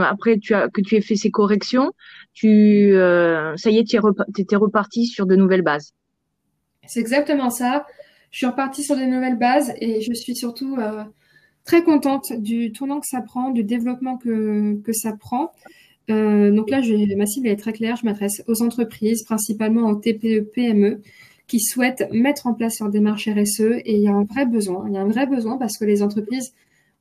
après 0.03 0.37
tu 0.37 0.53
as, 0.53 0.69
que 0.69 0.79
tu 0.79 0.95
aies 0.95 1.01
fait 1.01 1.17
ces 1.17 1.31
corrections, 1.31 1.91
tu, 2.31 2.95
euh, 2.95 3.57
ça 3.57 3.71
y 3.71 3.77
est, 3.77 3.83
tu 3.83 3.97
étais 4.37 4.55
reparti 4.55 5.05
sur 5.05 5.25
de 5.25 5.35
nouvelles 5.35 5.63
bases. 5.63 5.93
C'est 6.91 6.99
exactement 6.99 7.49
ça. 7.49 7.85
Je 8.31 8.39
suis 8.39 8.45
repartie 8.45 8.83
sur 8.83 8.97
de 8.97 9.03
nouvelles 9.03 9.37
bases 9.37 9.73
et 9.79 10.01
je 10.01 10.11
suis 10.11 10.35
surtout 10.35 10.75
euh, 10.77 11.05
très 11.63 11.83
contente 11.83 12.33
du 12.33 12.73
tournant 12.73 12.99
que 12.99 13.07
ça 13.07 13.21
prend, 13.21 13.49
du 13.49 13.63
développement 13.63 14.17
que, 14.17 14.77
que 14.83 14.91
ça 14.91 15.13
prend. 15.13 15.53
Euh, 16.09 16.51
donc 16.51 16.69
là, 16.69 16.81
je, 16.81 17.15
ma 17.15 17.25
cible 17.25 17.47
est 17.47 17.55
très 17.55 17.71
claire. 17.71 17.95
Je 17.95 18.05
m'adresse 18.05 18.43
aux 18.45 18.61
entreprises, 18.61 19.23
principalement 19.23 19.89
aux 19.89 19.95
TPE, 19.95 20.41
PME, 20.53 20.99
qui 21.47 21.61
souhaitent 21.61 22.09
mettre 22.11 22.45
en 22.47 22.53
place 22.53 22.81
leur 22.81 22.89
démarche 22.89 23.29
RSE. 23.29 23.79
Et 23.85 23.95
il 23.95 24.01
y 24.01 24.09
a 24.09 24.13
un 24.13 24.25
vrai 24.25 24.45
besoin. 24.45 24.83
Il 24.89 24.93
y 24.93 24.97
a 24.97 25.01
un 25.01 25.07
vrai 25.07 25.27
besoin 25.27 25.57
parce 25.57 25.77
que 25.77 25.85
les 25.85 26.03
entreprises 26.03 26.53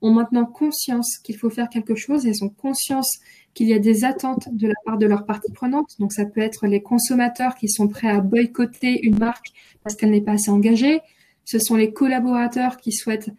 ont 0.02 0.12
maintenant 0.12 0.46
conscience 0.46 1.18
qu'il 1.18 1.36
faut 1.36 1.50
faire 1.50 1.68
quelque 1.68 1.96
chose. 1.96 2.26
Elles 2.26 2.44
ont 2.44 2.48
conscience 2.48 3.18
qu'il 3.54 3.68
y 3.68 3.74
a 3.74 3.78
des 3.78 4.04
attentes 4.04 4.48
de 4.52 4.68
la 4.68 4.74
part 4.84 4.98
de 4.98 5.06
leurs 5.06 5.24
parties 5.24 5.52
prenantes. 5.52 5.96
Donc 5.98 6.12
ça 6.12 6.24
peut 6.24 6.40
être 6.40 6.66
les 6.66 6.82
consommateurs 6.82 7.54
qui 7.54 7.68
sont 7.68 7.88
prêts 7.88 8.08
à 8.08 8.20
boycotter 8.20 9.00
une 9.04 9.18
marque 9.18 9.48
parce 9.82 9.96
qu'elle 9.96 10.10
n'est 10.10 10.20
pas 10.20 10.32
assez 10.32 10.50
engagée. 10.50 11.00
Ce 11.44 11.58
sont 11.58 11.76
les 11.76 11.92
collaborateurs 11.92 12.76
qui 12.76 12.92
souhaitent, 12.92 13.30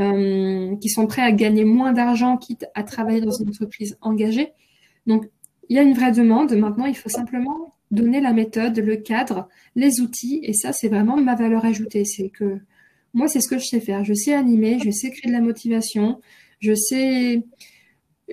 euh, 0.00 0.76
qui 0.76 0.88
sont 0.88 1.06
prêts 1.06 1.22
à 1.22 1.32
gagner 1.32 1.64
moins 1.64 1.92
d'argent 1.92 2.36
quitte 2.36 2.66
à 2.74 2.82
travailler 2.82 3.20
dans 3.20 3.30
une 3.30 3.48
entreprise 3.48 3.96
engagée. 4.00 4.52
Donc 5.06 5.28
il 5.68 5.76
y 5.76 5.78
a 5.78 5.82
une 5.82 5.94
vraie 5.94 6.12
demande. 6.12 6.52
Maintenant, 6.52 6.86
il 6.86 6.96
faut 6.96 7.08
simplement 7.08 7.72
donner 7.92 8.20
la 8.20 8.32
méthode, 8.32 8.78
le 8.78 8.96
cadre, 8.96 9.48
les 9.76 10.00
outils. 10.00 10.40
Et 10.42 10.52
ça, 10.52 10.72
c'est 10.72 10.88
vraiment 10.88 11.16
ma 11.16 11.36
valeur 11.36 11.64
ajoutée. 11.64 12.04
C'est 12.04 12.28
que 12.28 12.58
moi, 13.14 13.28
c'est 13.28 13.40
ce 13.40 13.48
que 13.48 13.58
je 13.58 13.66
sais 13.66 13.80
faire. 13.80 14.04
Je 14.04 14.14
sais 14.14 14.34
animer, 14.34 14.78
je 14.82 14.90
sais 14.90 15.10
créer 15.10 15.30
de 15.30 15.36
la 15.36 15.40
motivation, 15.40 16.20
je 16.58 16.74
sais 16.74 17.44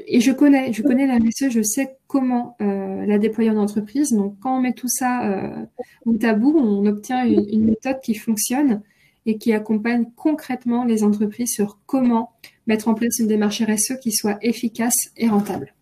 et 0.05 0.21
je 0.21 0.31
connais, 0.31 0.73
je 0.73 0.83
connais 0.83 1.07
la 1.07 1.17
RSE, 1.17 1.49
je 1.49 1.61
sais 1.61 1.97
comment 2.07 2.55
euh, 2.61 3.05
la 3.05 3.17
déployer 3.17 3.49
en 3.49 3.57
entreprise. 3.57 4.11
Donc, 4.11 4.37
quand 4.39 4.57
on 4.57 4.61
met 4.61 4.73
tout 4.73 4.87
ça 4.87 5.29
euh, 5.29 5.65
bout 6.05 6.23
à 6.23 6.33
bout, 6.33 6.55
on 6.57 6.85
obtient 6.85 7.25
une, 7.25 7.47
une, 7.49 7.65
méthode 7.65 7.99
qui 8.01 8.13
fonctionne 8.13 8.81
et 9.25 9.37
qui 9.37 9.53
accompagne 9.53 10.05
concrètement 10.15 10.85
les 10.85 11.03
entreprises 11.03 11.53
sur 11.53 11.79
comment 11.85 12.31
mettre 12.67 12.87
en 12.87 12.93
place 12.93 13.19
une 13.19 13.27
démarche 13.27 13.61
RSE 13.61 13.99
qui 14.01 14.11
soit 14.11 14.37
efficace 14.41 15.11
et 15.17 15.27
rentable. 15.27 15.73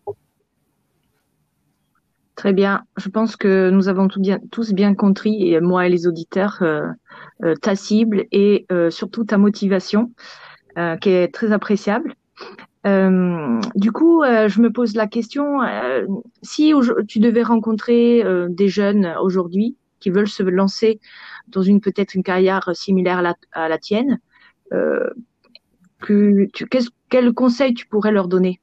Très 2.36 2.52
bien. 2.52 2.84
Je 2.98 3.08
pense 3.08 3.38
que 3.38 3.70
nous 3.70 3.88
avons 3.88 4.10
tous 4.52 4.74
bien 4.74 4.94
compris, 4.94 5.54
et 5.54 5.62
moi 5.62 5.88
et 5.88 5.90
les 5.90 6.06
auditeurs, 6.06 6.58
euh, 6.62 6.88
euh, 7.44 7.56
ta 7.56 7.76
cible 7.76 8.26
et 8.32 8.66
euh, 8.72 8.90
surtout 8.90 9.24
ta 9.24 9.38
motivation, 9.38 10.12
qui 11.00 11.10
est 11.10 11.34
très 11.34 11.54
appréciable. 11.54 12.16
Du 12.86 13.92
coup, 13.92 14.24
je 14.24 14.62
me 14.62 14.70
pose 14.70 14.96
la 14.96 15.08
question 15.08 15.60
si 16.44 16.72
tu 17.08 17.20
devais 17.20 17.44
rencontrer 17.44 18.24
des 18.50 18.68
jeunes 18.68 19.16
aujourd'hui 19.22 19.76
qui 20.00 20.12
veulent 20.12 20.28
se 20.28 20.44
lancer 20.44 21.00
dans 21.48 21.64
une 21.64 21.82
peut-être 21.82 22.14
une 22.14 22.24
carrière 22.24 22.70
similaire 22.76 23.36
à 23.54 23.70
la, 23.70 23.78
tienne, 23.80 24.20
que, 24.70 26.48
tu, 26.54 26.68
quel 27.10 27.34
conseil 27.34 27.74
tu 27.74 27.88
pourrais 27.88 28.12
leur 28.12 28.28
donner? 28.28 28.60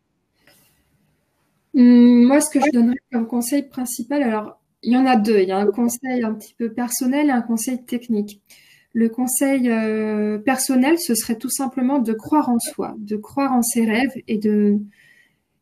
Hum, 1.74 2.24
moi, 2.26 2.40
ce 2.40 2.50
que 2.50 2.60
je 2.60 2.70
donnerais 2.72 2.98
comme 3.10 3.26
conseil 3.26 3.62
principal, 3.62 4.22
alors 4.22 4.60
il 4.82 4.92
y 4.92 4.96
en 4.96 5.06
a 5.06 5.16
deux. 5.16 5.38
Il 5.40 5.48
y 5.48 5.52
a 5.52 5.58
un 5.58 5.70
conseil 5.70 6.22
un 6.22 6.34
petit 6.34 6.54
peu 6.54 6.72
personnel 6.72 7.28
et 7.28 7.32
un 7.32 7.42
conseil 7.42 7.84
technique. 7.84 8.42
Le 8.92 9.08
conseil 9.08 9.70
euh, 9.70 10.38
personnel, 10.38 10.98
ce 10.98 11.14
serait 11.14 11.36
tout 11.36 11.50
simplement 11.50 11.98
de 11.98 12.12
croire 12.12 12.48
en 12.50 12.58
soi, 12.58 12.94
de 12.98 13.16
croire 13.16 13.52
en 13.52 13.62
ses 13.62 13.84
rêves 13.84 14.12
et 14.28 14.38
de 14.38 14.78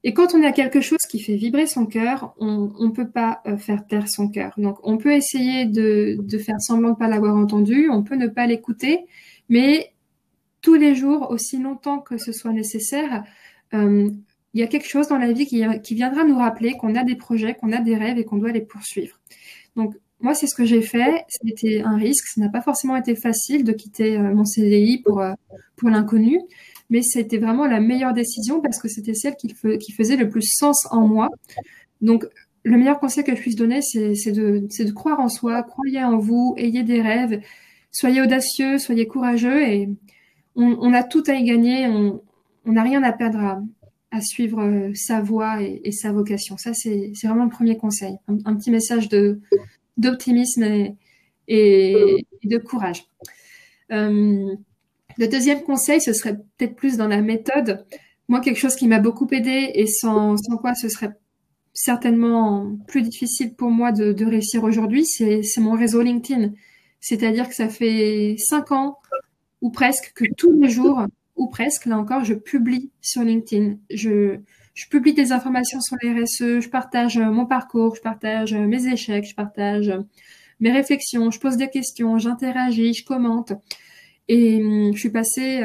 et 0.03 0.15
quand 0.15 0.35
on 0.35 0.43
a 0.43 0.53
quelque 0.53 0.81
chose 0.81 1.01
qui 1.11 1.21
fait 1.21 1.37
vibrer 1.37 1.67
son 1.67 1.85
cœur, 1.85 2.35
on 2.39 2.73
ne 2.79 2.91
peut 2.91 3.11
pas 3.11 3.43
euh, 3.47 3.59
faire 3.59 3.87
taire 3.87 4.09
son 4.09 4.29
cœur. 4.29 4.55
Donc 4.57 4.79
on 4.83 4.97
peut 4.97 5.13
essayer 5.13 5.67
de, 5.67 6.19
faire 6.39 6.61
semblant 6.61 6.93
de 6.93 6.97
pas 6.97 7.09
l'avoir 7.09 7.37
entendu, 7.37 7.91
on 7.91 8.03
peut 8.03 8.17
ne 8.17 8.27
pas 8.27 8.47
l'écouter, 8.47 9.01
mais 9.51 9.93
tous 10.63 10.75
les 10.75 10.95
jours, 10.95 11.31
aussi 11.31 11.59
longtemps 11.59 11.99
que 11.99 12.17
ce 12.17 12.33
soit 12.33 12.53
nécessaire, 12.53 13.25
euh, 13.75 14.11
il 14.55 14.61
y 14.61 14.63
a 14.63 14.67
quelque 14.67 14.89
chose 14.89 15.09
dans 15.09 15.19
la 15.19 15.33
vie 15.33 15.47
qui, 15.47 15.63
qui 15.83 15.95
viendra 15.95 16.25
nous 16.25 16.37
rappeler 16.37 16.77
qu'on 16.77 16.95
a 16.97 17.05
des 17.05 17.15
projets, 17.15 17.55
qu'on 17.55 17.73
a 17.73 17.81
des 17.81 17.97
rêves 17.97 18.19
et 18.19 18.25
qu'on 18.25 18.39
doit 18.39 18.53
les 18.53 18.61
poursuivre. 18.63 19.21
Donc, 19.77 19.95
moi, 20.21 20.35
c'est 20.35 20.47
ce 20.47 20.55
que 20.55 20.65
j'ai 20.65 20.83
fait. 20.83 21.25
C'était 21.29 21.83
un 21.83 21.97
risque. 21.97 22.27
Ça 22.27 22.41
n'a 22.41 22.49
pas 22.49 22.61
forcément 22.61 22.97
été 22.97 23.15
facile 23.15 23.65
de 23.65 23.73
quitter 23.73 24.17
euh, 24.17 24.35
mon 24.35 24.45
CDI 24.45 25.03
pour, 25.03 25.21
euh, 25.21 25.33
pour 25.77 25.91
l'inconnu, 25.91 26.41
mais 26.91 27.03
c'était 27.03 27.39
vraiment 27.39 27.67
la 27.67 27.81
meilleure 27.81 28.13
décision 28.13 28.61
parce 28.61 28.81
que 28.81 28.89
c'était 28.89 29.15
celle 29.15 29.37
qui, 29.37 29.55
faisait 29.93 30.17
le 30.17 30.29
plus 30.29 30.43
sens 30.43 30.87
en 30.91 31.07
moi. 31.07 31.29
Donc, 32.01 32.27
le 32.63 32.77
meilleur 32.77 33.01
conseil 33.01 33.25
que 33.25 33.35
je 33.35 33.41
puisse 33.41 33.57
donner, 33.57 33.81
c'est 33.83 34.33
de, 34.33 34.67
de 34.69 34.93
croire 34.93 35.21
en 35.21 35.29
soi, 35.29 35.63
croyez 35.63 36.05
en 36.05 36.19
vous, 36.19 36.55
ayez 36.59 36.83
des 36.83 37.01
rêves, 37.01 37.41
soyez 37.91 38.21
audacieux, 38.21 38.79
soyez 38.79 39.07
courageux 39.07 39.63
et 39.63 39.89
on, 40.57 40.93
a 40.93 41.03
tout 41.03 41.23
à 41.27 41.35
y 41.35 41.45
gagner. 41.45 41.87
On 41.87 42.73
n'a 42.73 42.83
rien 42.83 43.03
à 43.03 43.13
perdre 43.13 43.39
à, 43.39 43.63
à 44.11 44.21
suivre 44.21 44.61
euh, 44.61 44.91
sa 44.95 45.21
voie 45.21 45.63
et, 45.63 45.93
sa 45.93 46.13
vocation. 46.13 46.57
Ça, 46.57 46.73
c'est 46.75 47.13
vraiment 47.25 47.45
le 47.45 47.51
premier 47.51 47.77
conseil. 47.77 48.17
Un, 48.29 48.57
petit 48.57 48.71
message 48.71 49.09
de 49.09 49.41
d'optimisme 50.01 50.95
et, 51.49 52.27
de 52.45 52.59
courage. 52.59 53.05
Euh, 53.93 54.55
le 55.19 55.29
deuxième 55.29 55.63
conseil, 55.63 56.01
ce 56.01 56.13
serait 56.13 56.37
peut-être 56.57 56.77
plus 56.77 56.97
dans 56.97 57.09
la 57.09 57.21
méthode. 57.21 57.85
Moi, 58.29 58.41
quelque 58.41 58.59
chose 58.59 58.77
qui 58.77 58.89
m'a 58.89 59.01
beaucoup 59.01 59.29
aidé 59.33 59.71
et 59.75 59.87
sans, 59.87 60.37
quoi 60.61 60.75
ce 60.75 60.89
serait 60.89 61.13
certainement 61.73 62.77
plus 62.87 63.03
difficile 63.03 63.55
pour 63.55 63.71
moi 63.71 63.93
de, 63.93 64.13
de 64.13 64.25
réussir 64.25 64.65
aujourd'hui, 64.65 65.05
c'est 65.07 65.43
mon 65.59 65.73
réseau 65.73 66.03
LinkedIn. 66.03 66.53
C'est-à-dire 67.01 67.49
que 67.49 67.55
ça 67.55 67.69
fait 67.69 68.37
cinq 68.39 68.73
ans 68.73 68.99
ou 69.61 69.71
presque 69.71 70.13
que 70.15 70.25
tous 70.37 70.53
les 70.53 70.69
jours, 70.69 71.07
ou 71.37 71.49
presque, 71.49 71.87
là 71.87 71.99
encore, 71.99 72.25
je 72.25 72.35
publie 72.35 72.91
sur 73.01 73.23
LinkedIn. 73.23 73.77
Je, 73.91 74.39
je 74.81 74.89
publie 74.89 75.13
des 75.13 75.31
informations 75.31 75.83
sur 75.83 75.97
les 76.03 76.11
RSE, 76.11 76.61
je 76.61 76.69
partage 76.71 77.19
euh, 77.19 77.31
mon 77.31 77.45
parcours, 77.45 77.95
je 77.97 78.01
partage 78.01 78.55
euh, 78.55 78.67
mes 78.67 78.91
échecs, 78.91 79.27
je 79.29 79.35
partage 79.35 79.91
euh, 79.91 79.99
mes 80.59 80.73
réflexions, 80.73 81.31
je 81.31 81.39
pose 81.39 81.59
des 81.59 81.69
questions, 81.69 82.17
j'interagis, 82.17 82.95
je 82.95 83.05
commente. 83.05 83.53
Et 84.29 84.57
hum, 84.57 84.93
je 84.95 84.99
suis 84.99 85.11
passée, 85.11 85.61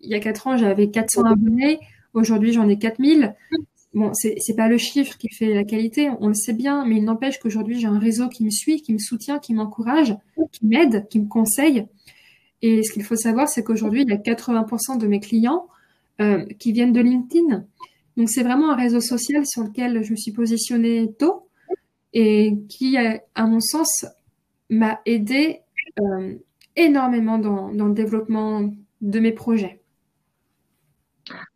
il 0.00 0.10
y 0.10 0.14
a 0.14 0.18
quatre 0.20 0.48
ans, 0.48 0.56
j'avais 0.56 0.90
400 0.90 1.22
abonnés. 1.24 1.78
Aujourd'hui, 2.14 2.52
j'en 2.52 2.68
ai 2.68 2.78
4000. 2.78 3.34
Bon, 3.94 4.12
c'est, 4.12 4.34
c'est 4.40 4.56
pas 4.56 4.68
le 4.68 4.78
chiffre 4.78 5.16
qui 5.18 5.28
fait 5.28 5.54
la 5.54 5.64
qualité, 5.64 6.10
on 6.20 6.28
le 6.28 6.34
sait 6.34 6.52
bien, 6.52 6.84
mais 6.84 6.96
il 6.96 7.04
n'empêche 7.04 7.38
qu'aujourd'hui, 7.38 7.78
j'ai 7.78 7.86
un 7.86 7.98
réseau 7.98 8.28
qui 8.28 8.44
me 8.44 8.50
suit, 8.50 8.82
qui 8.82 8.92
me 8.92 8.98
soutient, 8.98 9.38
qui 9.38 9.54
m'encourage, 9.54 10.16
qui 10.52 10.66
m'aide, 10.66 11.06
qui 11.08 11.20
me 11.20 11.28
conseille. 11.28 11.86
Et 12.62 12.82
ce 12.82 12.92
qu'il 12.92 13.04
faut 13.04 13.16
savoir, 13.16 13.48
c'est 13.48 13.62
qu'aujourd'hui, 13.62 14.02
il 14.02 14.08
y 14.08 14.12
a 14.12 14.16
80% 14.16 14.98
de 14.98 15.06
mes 15.06 15.20
clients 15.20 15.66
euh, 16.20 16.44
qui 16.58 16.72
viennent 16.72 16.92
de 16.92 17.00
LinkedIn. 17.00 17.66
Donc, 18.16 18.30
c'est 18.30 18.42
vraiment 18.42 18.72
un 18.72 18.76
réseau 18.76 19.00
social 19.00 19.44
sur 19.46 19.62
lequel 19.62 20.02
je 20.02 20.10
me 20.12 20.16
suis 20.16 20.32
positionnée 20.32 21.12
tôt 21.18 21.48
et 22.12 22.54
qui, 22.68 22.96
à 22.96 23.46
mon 23.46 23.60
sens, 23.60 24.06
m'a 24.70 25.00
aidé 25.04 25.60
euh, 26.00 26.34
énormément 26.76 27.38
dans, 27.38 27.68
le 27.68 27.92
développement 27.92 28.72
de 29.00 29.20
mes 29.20 29.32
projets. 29.32 29.80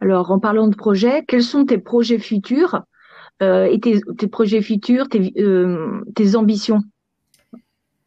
Alors, 0.01 0.31
en 0.31 0.39
parlant 0.39 0.69
de 0.69 0.77
projets, 0.77 1.25
quels 1.27 1.43
sont 1.43 1.65
tes 1.65 1.79
projets 1.79 2.19
futurs 2.19 2.83
euh, 3.43 3.65
et 3.65 3.81
tes, 3.81 4.29
projets 4.29 4.61
futurs, 4.61 5.09
tes 5.09 6.37
ambitions? 6.37 6.83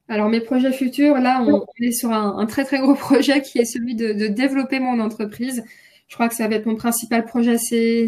Alors 0.10 0.30
mes 0.30 0.42
projets 0.42 0.74
futurs, 0.74 1.16
là, 1.16 1.42
on, 1.42 1.66
est 1.82 1.92
sur 1.92 2.12
un, 2.12 2.46
très 2.46 2.66
très 2.66 2.80
gros 2.80 2.94
projet 2.96 3.42
qui 3.42 3.60
est 3.60 3.66
celui 3.66 3.96
de, 3.96 4.28
développer 4.28 4.80
mon 4.80 5.00
entreprise. 5.00 5.64
Je 6.14 6.16
crois 6.16 6.30
que 6.30 6.36
ça 6.36 6.48
va 6.48 6.54
être 6.58 6.68
mon 6.68 6.76
principal 6.76 7.26
projet 7.26 7.58
ces, 7.58 8.06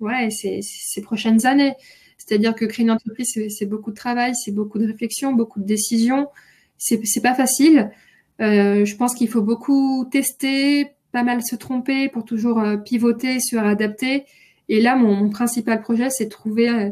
ouais, 0.00 0.28
ces, 0.28 0.60
ces 0.60 1.00
prochaines 1.00 1.46
années. 1.46 1.72
C'est-à-dire 2.18 2.54
que 2.54 2.66
créer 2.66 2.84
une 2.84 2.90
entreprise, 2.90 3.40
c'est 3.48 3.64
beaucoup 3.64 3.90
de 3.90 3.96
travail, 3.96 4.34
c'est 4.34 4.52
beaucoup 4.52 4.78
de 4.78 4.86
réflexion, 4.86 5.32
beaucoup 5.32 5.58
de 5.58 5.64
décisions. 5.64 6.28
C'est 6.76 7.22
pas 7.22 7.32
facile. 7.32 7.90
Euh, 8.42 8.84
je 8.84 8.94
pense 8.96 9.14
qu'il 9.14 9.30
faut 9.30 9.40
beaucoup 9.40 10.04
tester, 10.12 10.90
pas 11.10 11.22
mal 11.22 11.42
se 11.42 11.56
tromper 11.56 12.10
pour 12.10 12.26
toujours 12.26 12.60
euh, 12.60 12.76
pivoter, 12.76 13.40
se 13.40 13.56
réadapter. 13.56 14.26
Et 14.68 14.82
là, 14.82 14.94
mon, 14.94 15.16
mon 15.16 15.30
principal 15.30 15.80
projet, 15.80 16.10
c'est 16.10 16.26
de 16.26 16.30
trouver 16.30 16.68
euh, 16.68 16.90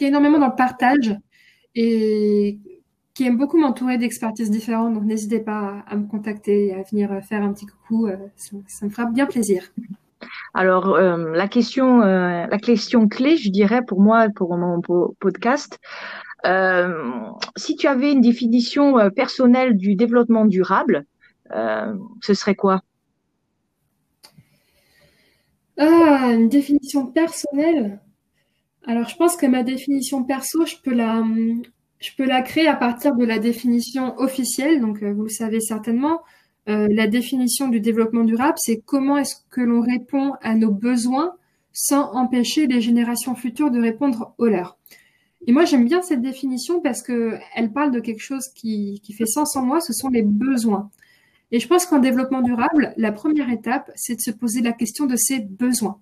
est 0.00 0.06
énormément 0.06 0.38
dans 0.38 0.48
le 0.48 0.56
partage 0.56 1.14
et 1.74 2.58
qui 3.14 3.24
aime 3.24 3.36
beaucoup 3.36 3.58
m'entourer 3.58 3.98
d'expertises 3.98 4.50
différentes. 4.50 4.94
Donc, 4.94 5.04
n'hésitez 5.04 5.40
pas 5.40 5.82
à, 5.86 5.96
me 5.96 6.06
contacter 6.06 6.66
et 6.66 6.74
à 6.74 6.82
venir 6.82 7.10
faire 7.22 7.42
un 7.42 7.52
petit 7.52 7.66
coucou. 7.66 8.06
Euh, 8.06 8.16
ça, 8.36 8.86
me 8.86 8.90
fera 8.90 9.06
bien 9.06 9.26
plaisir. 9.26 9.64
Alors, 10.54 10.94
euh, 10.94 11.34
la 11.34 11.48
question, 11.48 12.02
euh, 12.02 12.46
la 12.46 12.58
question 12.58 13.08
clé, 13.08 13.36
je 13.36 13.50
dirais 13.50 13.82
pour 13.84 14.00
moi, 14.00 14.28
pour 14.34 14.56
mon 14.56 14.80
podcast, 15.18 15.78
si 17.56 17.76
tu 17.76 17.86
avais 17.86 18.12
une 18.12 18.20
définition 18.20 19.10
personnelle 19.10 19.76
du 19.76 19.94
développement 19.94 20.46
durable, 20.46 21.04
ce 21.50 22.34
serait 22.34 22.54
quoi? 22.54 22.82
Ah, 25.76 26.32
Une 26.32 26.48
définition 26.48 27.06
personnelle? 27.06 28.00
Alors, 28.86 29.06
je 29.08 29.16
pense 29.16 29.36
que 29.36 29.46
ma 29.46 29.62
définition 29.62 30.24
perso, 30.24 30.64
je 30.64 30.76
peux 30.82 30.94
la, 30.94 31.22
je 32.00 32.10
peux 32.16 32.24
la 32.24 32.42
créer 32.42 32.66
à 32.66 32.74
partir 32.74 33.14
de 33.14 33.24
la 33.24 33.38
définition 33.38 34.18
officielle. 34.18 34.80
Donc, 34.80 35.02
euh, 35.02 35.12
vous 35.12 35.24
le 35.24 35.28
savez 35.28 35.60
certainement, 35.60 36.20
euh, 36.68 36.88
la 36.90 37.06
définition 37.06 37.68
du 37.68 37.80
développement 37.80 38.24
durable, 38.24 38.56
c'est 38.58 38.80
comment 38.84 39.16
est-ce 39.18 39.36
que 39.50 39.60
l'on 39.60 39.80
répond 39.80 40.32
à 40.42 40.54
nos 40.54 40.70
besoins 40.70 41.34
sans 41.72 42.12
empêcher 42.12 42.66
les 42.66 42.80
générations 42.80 43.34
futures 43.34 43.70
de 43.70 43.80
répondre 43.80 44.34
aux 44.38 44.46
leurs. 44.46 44.76
Et 45.46 45.52
moi, 45.52 45.64
j'aime 45.64 45.84
bien 45.84 46.02
cette 46.02 46.20
définition 46.20 46.80
parce 46.80 47.02
que 47.02 47.38
elle 47.54 47.72
parle 47.72 47.92
de 47.92 48.00
quelque 48.00 48.22
chose 48.22 48.48
qui, 48.54 49.00
qui 49.02 49.12
fait 49.12 49.26
sens 49.26 49.56
en 49.56 49.62
moi, 49.62 49.80
ce 49.80 49.92
sont 49.92 50.08
les 50.08 50.22
besoins. 50.22 50.90
Et 51.52 51.60
je 51.60 51.66
pense 51.66 51.86
qu'en 51.86 51.98
développement 51.98 52.42
durable, 52.42 52.92
la 52.96 53.12
première 53.12 53.50
étape, 53.50 53.90
c'est 53.94 54.16
de 54.16 54.20
se 54.20 54.30
poser 54.30 54.60
la 54.60 54.72
question 54.72 55.06
de 55.06 55.16
ses 55.16 55.40
besoins. 55.40 55.98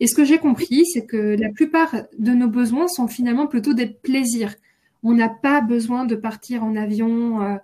Et 0.00 0.06
ce 0.06 0.14
que 0.14 0.24
j'ai 0.24 0.38
compris, 0.38 0.84
c'est 0.86 1.06
que 1.06 1.36
la 1.38 1.50
plupart 1.50 1.94
de 2.18 2.32
nos 2.32 2.48
besoins 2.48 2.88
sont 2.88 3.06
finalement 3.06 3.46
plutôt 3.46 3.74
des 3.74 3.86
plaisirs. 3.86 4.54
On 5.02 5.14
n'a 5.14 5.28
pas 5.28 5.60
besoin 5.60 6.04
de 6.04 6.14
partir 6.14 6.62
en 6.64 6.76
avion 6.76 7.42
euh, 7.42 7.56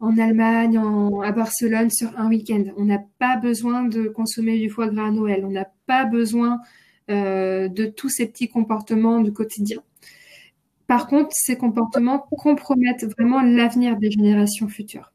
en 0.00 0.18
Allemagne, 0.18 0.78
à 1.24 1.32
Barcelone 1.32 1.90
sur 1.90 2.18
un 2.18 2.28
week-end. 2.28 2.64
On 2.76 2.84
n'a 2.84 3.00
pas 3.18 3.36
besoin 3.36 3.84
de 3.84 4.08
consommer 4.08 4.58
du 4.58 4.68
foie 4.68 4.88
gras 4.88 5.06
à 5.06 5.10
Noël. 5.10 5.44
On 5.44 5.50
n'a 5.50 5.70
pas 5.86 6.04
besoin 6.04 6.60
euh, 7.10 7.68
de 7.68 7.86
tous 7.86 8.10
ces 8.10 8.26
petits 8.26 8.48
comportements 8.48 9.20
du 9.20 9.32
quotidien. 9.32 9.82
Par 10.86 11.06
contre, 11.06 11.30
ces 11.32 11.56
comportements 11.56 12.18
compromettent 12.18 13.06
vraiment 13.16 13.40
l'avenir 13.40 13.96
des 13.96 14.10
générations 14.10 14.68
futures. 14.68 15.12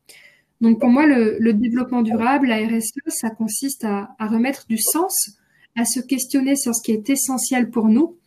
Donc 0.62 0.79
pour 0.79 0.89
moi, 0.89 1.05
le, 1.05 1.53
développement 1.53 2.01
durable, 2.01 2.47
la 2.47 2.58
RSE, 2.58 2.93
ça 3.08 3.29
consiste 3.29 3.86
à 3.86 4.10
remettre 4.19 4.65
du 4.67 4.77
sens 4.77 5.38
à 5.75 5.86
se 5.86 5.99
questionner 5.99 6.55
sur 6.55 6.75
ce 6.75 6.82
qui 6.82 6.91
est 6.91 7.10
essentiel 7.10 7.69
pour 7.69 7.88
nous 7.88 8.17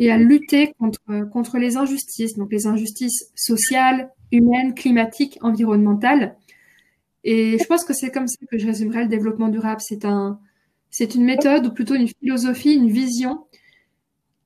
et 0.00 0.10
à 0.10 0.18
lutter 0.18 0.72
contre, 0.78 1.00
contre 1.30 1.58
les 1.58 1.76
injustices, 1.76 2.36
donc 2.36 2.52
les 2.52 2.66
injustices 2.66 3.30
sociales, 3.34 4.10
humaines, 4.32 4.74
climatiques, 4.74 5.38
environnementales. 5.42 6.36
Et 7.24 7.58
je 7.58 7.64
pense 7.64 7.84
que 7.84 7.92
c'est 7.92 8.10
comme 8.10 8.28
ça 8.28 8.38
que 8.50 8.58
je 8.58 8.66
résumerai 8.66 9.02
le 9.02 9.08
développement 9.08 9.48
durable. 9.48 9.80
C'est 9.80 10.04
un, 10.04 10.38
c'est 10.90 11.14
une 11.14 11.24
méthode 11.24 11.66
ou 11.66 11.72
plutôt 11.72 11.94
une 11.94 12.08
philosophie, 12.08 12.74
une 12.74 12.90
vision 12.90 13.46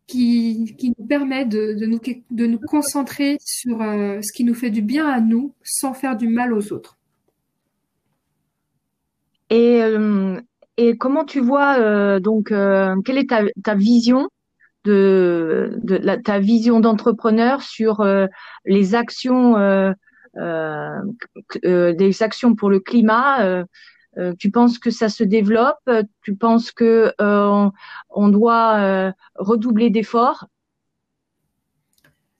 qui, 0.06 0.74
qui 0.78 0.92
nous 0.98 1.06
permet 1.06 1.44
de, 1.44 1.74
de, 1.74 1.86
nous, 1.86 2.00
de 2.30 2.46
nous 2.46 2.58
concentrer 2.58 3.36
sur 3.44 3.82
euh, 3.82 4.20
ce 4.22 4.32
qui 4.32 4.44
nous 4.44 4.54
fait 4.54 4.70
du 4.70 4.82
bien 4.82 5.06
à 5.06 5.20
nous 5.20 5.54
sans 5.62 5.94
faire 5.94 6.16
du 6.16 6.28
mal 6.28 6.52
aux 6.52 6.72
autres. 6.72 6.96
Et 9.50 9.82
euh, 9.82 10.40
et 10.80 10.96
comment 10.96 11.26
tu 11.26 11.40
vois 11.40 11.78
euh, 11.78 12.20
donc 12.20 12.52
euh, 12.52 12.96
quelle 13.04 13.18
est 13.18 13.30
ta, 13.62 13.74
vision 13.74 14.28
de, 14.84 15.80
ta 16.24 16.38
vision 16.38 16.80
d'entrepreneur 16.80 17.62
sur 17.62 18.00
euh, 18.00 18.26
les 18.64 18.94
actions 18.94 19.54
des 20.34 22.22
actions 22.22 22.54
pour 22.54 22.70
le 22.70 22.80
climat 22.80 23.64
tu 24.38 24.50
penses 24.50 24.78
que 24.78 24.90
ça 24.90 25.08
se 25.08 25.24
développe? 25.24 25.88
Tu 26.22 26.34
penses 26.34 26.72
que 26.72 27.12
on, 27.18 28.28
doit 28.28 29.12
redoubler 29.34 29.90
d'efforts? 29.90 30.46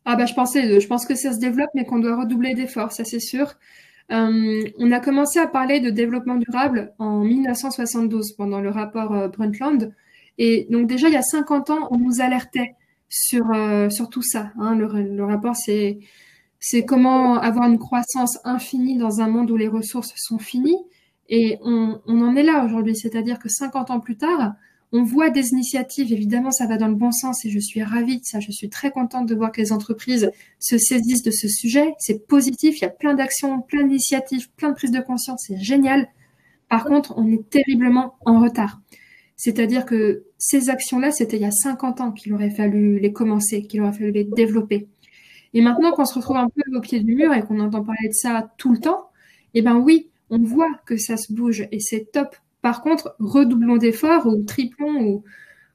Ah 0.04 0.16
bah 0.16 0.26
je 0.26 0.34
pensais, 0.34 0.80
je 0.80 0.86
pense 0.88 1.06
que 1.06 1.14
ça 1.14 1.32
se 1.32 1.38
développe, 1.38 1.70
mais 1.74 1.84
qu'on 1.84 1.98
doit 1.98 2.16
redoubler 2.16 2.54
d'efforts, 2.54 2.92
ça 2.92 3.04
c'est 3.04 3.20
sûr. 3.20 3.54
Euh, 4.10 4.64
on 4.78 4.90
a 4.90 5.00
commencé 5.00 5.38
à 5.38 5.46
parler 5.46 5.80
de 5.80 5.90
développement 5.90 6.36
durable 6.36 6.92
en 6.98 7.20
1972 7.20 8.32
pendant 8.32 8.60
le 8.60 8.70
rapport 8.70 9.14
euh, 9.14 9.28
Brundtland. 9.28 9.94
Et 10.42 10.66
donc 10.70 10.86
déjà, 10.86 11.08
il 11.08 11.12
y 11.12 11.18
a 11.18 11.22
50 11.22 11.68
ans, 11.68 11.88
on 11.90 11.98
nous 11.98 12.22
alertait 12.22 12.74
sur, 13.10 13.50
euh, 13.52 13.88
tout 14.10 14.22
ça. 14.22 14.52
Hein. 14.58 14.74
Le, 14.74 15.22
rapport, 15.22 15.54
c'est 15.54 15.98
c'est 16.58 16.86
comment 16.86 17.34
avoir 17.34 17.68
une 17.68 17.78
croissance 17.78 18.38
infinie 18.44 18.96
dans 18.96 19.20
un 19.20 19.28
monde 19.28 19.50
où 19.50 19.56
les 19.56 19.68
ressources 19.68 20.14
sont 20.16 20.38
finies. 20.38 20.78
Et 21.28 21.58
on, 21.62 22.00
on 22.06 22.22
en 22.22 22.36
est 22.36 22.42
là 22.42 22.64
aujourd'hui, 22.64 22.96
c'est-à-dire 22.96 23.38
que 23.38 23.50
50 23.50 23.90
ans 23.90 24.00
plus 24.00 24.16
tard, 24.16 24.54
on 24.92 25.02
voit 25.02 25.28
des 25.28 25.50
initiatives, 25.50 26.10
évidemment, 26.10 26.50
ça 26.50 26.66
va 26.66 26.78
dans 26.78 26.88
le 26.88 26.94
bon 26.94 27.12
sens 27.12 27.44
et 27.44 27.50
je 27.50 27.58
suis 27.58 27.82
ravie 27.82 28.20
de 28.20 28.24
ça. 28.24 28.40
Je 28.40 28.50
suis 28.50 28.70
très 28.70 28.90
contente 28.90 29.26
de 29.26 29.34
voir 29.34 29.52
que 29.52 29.60
les 29.60 29.72
entreprises 29.72 30.30
se 30.58 30.78
saisissent 30.78 31.22
de 31.22 31.30
ce 31.30 31.48
sujet. 31.48 31.92
C'est 31.98 32.26
positif, 32.26 32.78
il 32.78 32.82
y 32.82 32.86
a 32.86 32.90
plein 32.90 33.12
d'actions, 33.12 33.60
plein 33.60 33.82
d'initiatives, 33.82 34.50
plein 34.52 34.70
de 34.70 34.74
prises 34.74 34.90
de 34.90 35.00
conscience, 35.00 35.44
c'est 35.46 35.60
génial. 35.60 36.08
Par 36.70 36.84
contre, 36.84 37.12
on 37.18 37.30
est 37.30 37.48
terriblement 37.50 38.14
en 38.24 38.40
retard. 38.40 38.80
C'est-à-dire 39.42 39.86
que 39.86 40.24
ces 40.36 40.68
actions-là, 40.68 41.12
c'était 41.12 41.38
il 41.38 41.42
y 41.42 41.46
a 41.46 41.50
50 41.50 42.02
ans 42.02 42.12
qu'il 42.12 42.34
aurait 42.34 42.50
fallu 42.50 42.98
les 42.98 43.10
commencer, 43.10 43.62
qu'il 43.62 43.80
aurait 43.80 43.94
fallu 43.94 44.10
les 44.10 44.24
développer. 44.24 44.86
Et 45.54 45.62
maintenant 45.62 45.92
qu'on 45.92 46.04
se 46.04 46.14
retrouve 46.14 46.36
un 46.36 46.50
peu 46.50 46.62
au 46.76 46.80
pied 46.82 47.00
du 47.00 47.14
mur 47.14 47.32
et 47.32 47.40
qu'on 47.40 47.58
entend 47.58 47.82
parler 47.82 48.08
de 48.08 48.12
ça 48.12 48.50
tout 48.58 48.70
le 48.70 48.78
temps, 48.78 49.10
eh 49.54 49.62
ben 49.62 49.76
oui, 49.76 50.10
on 50.28 50.42
voit 50.42 50.70
que 50.84 50.98
ça 50.98 51.16
se 51.16 51.32
bouge 51.32 51.66
et 51.72 51.80
c'est 51.80 52.12
top 52.12 52.36
par 52.60 52.82
contre, 52.82 53.16
redoublons 53.18 53.78
d'efforts 53.78 54.26
ou 54.26 54.44
triplons 54.44 55.22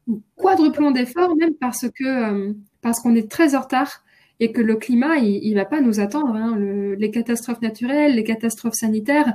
ou, 0.08 0.22
quadruplons 0.36 0.92
d'efforts, 0.92 1.36
même 1.36 1.56
parce 1.56 1.90
que 1.90 2.04
euh, 2.04 2.54
parce 2.84 3.00
qu'on 3.00 3.16
est 3.16 3.32
très 3.32 3.56
en 3.56 3.62
retard 3.62 4.04
et 4.40 4.52
que 4.52 4.62
le 4.62 4.76
climat, 4.76 5.16
il, 5.18 5.50
ne 5.50 5.56
va 5.56 5.66
pas 5.66 5.82
nous 5.82 6.00
attendre. 6.00 6.36
Hein. 6.36 6.56
les 6.60 7.10
catastrophes 7.10 7.62
naturelles, 7.62 8.14
les 8.14 8.24
catastrophes 8.24 8.76
sanitaires, 8.76 9.34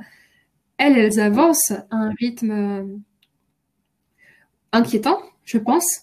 elles, 0.76 0.96
elles 0.96 1.18
avancent 1.18 1.72
à 1.72 1.84
un 1.90 2.12
rythme 2.20 2.50
euh, 2.52 2.84
inquiétant, 4.72 5.18
je 5.44 5.58
pense. 5.58 6.02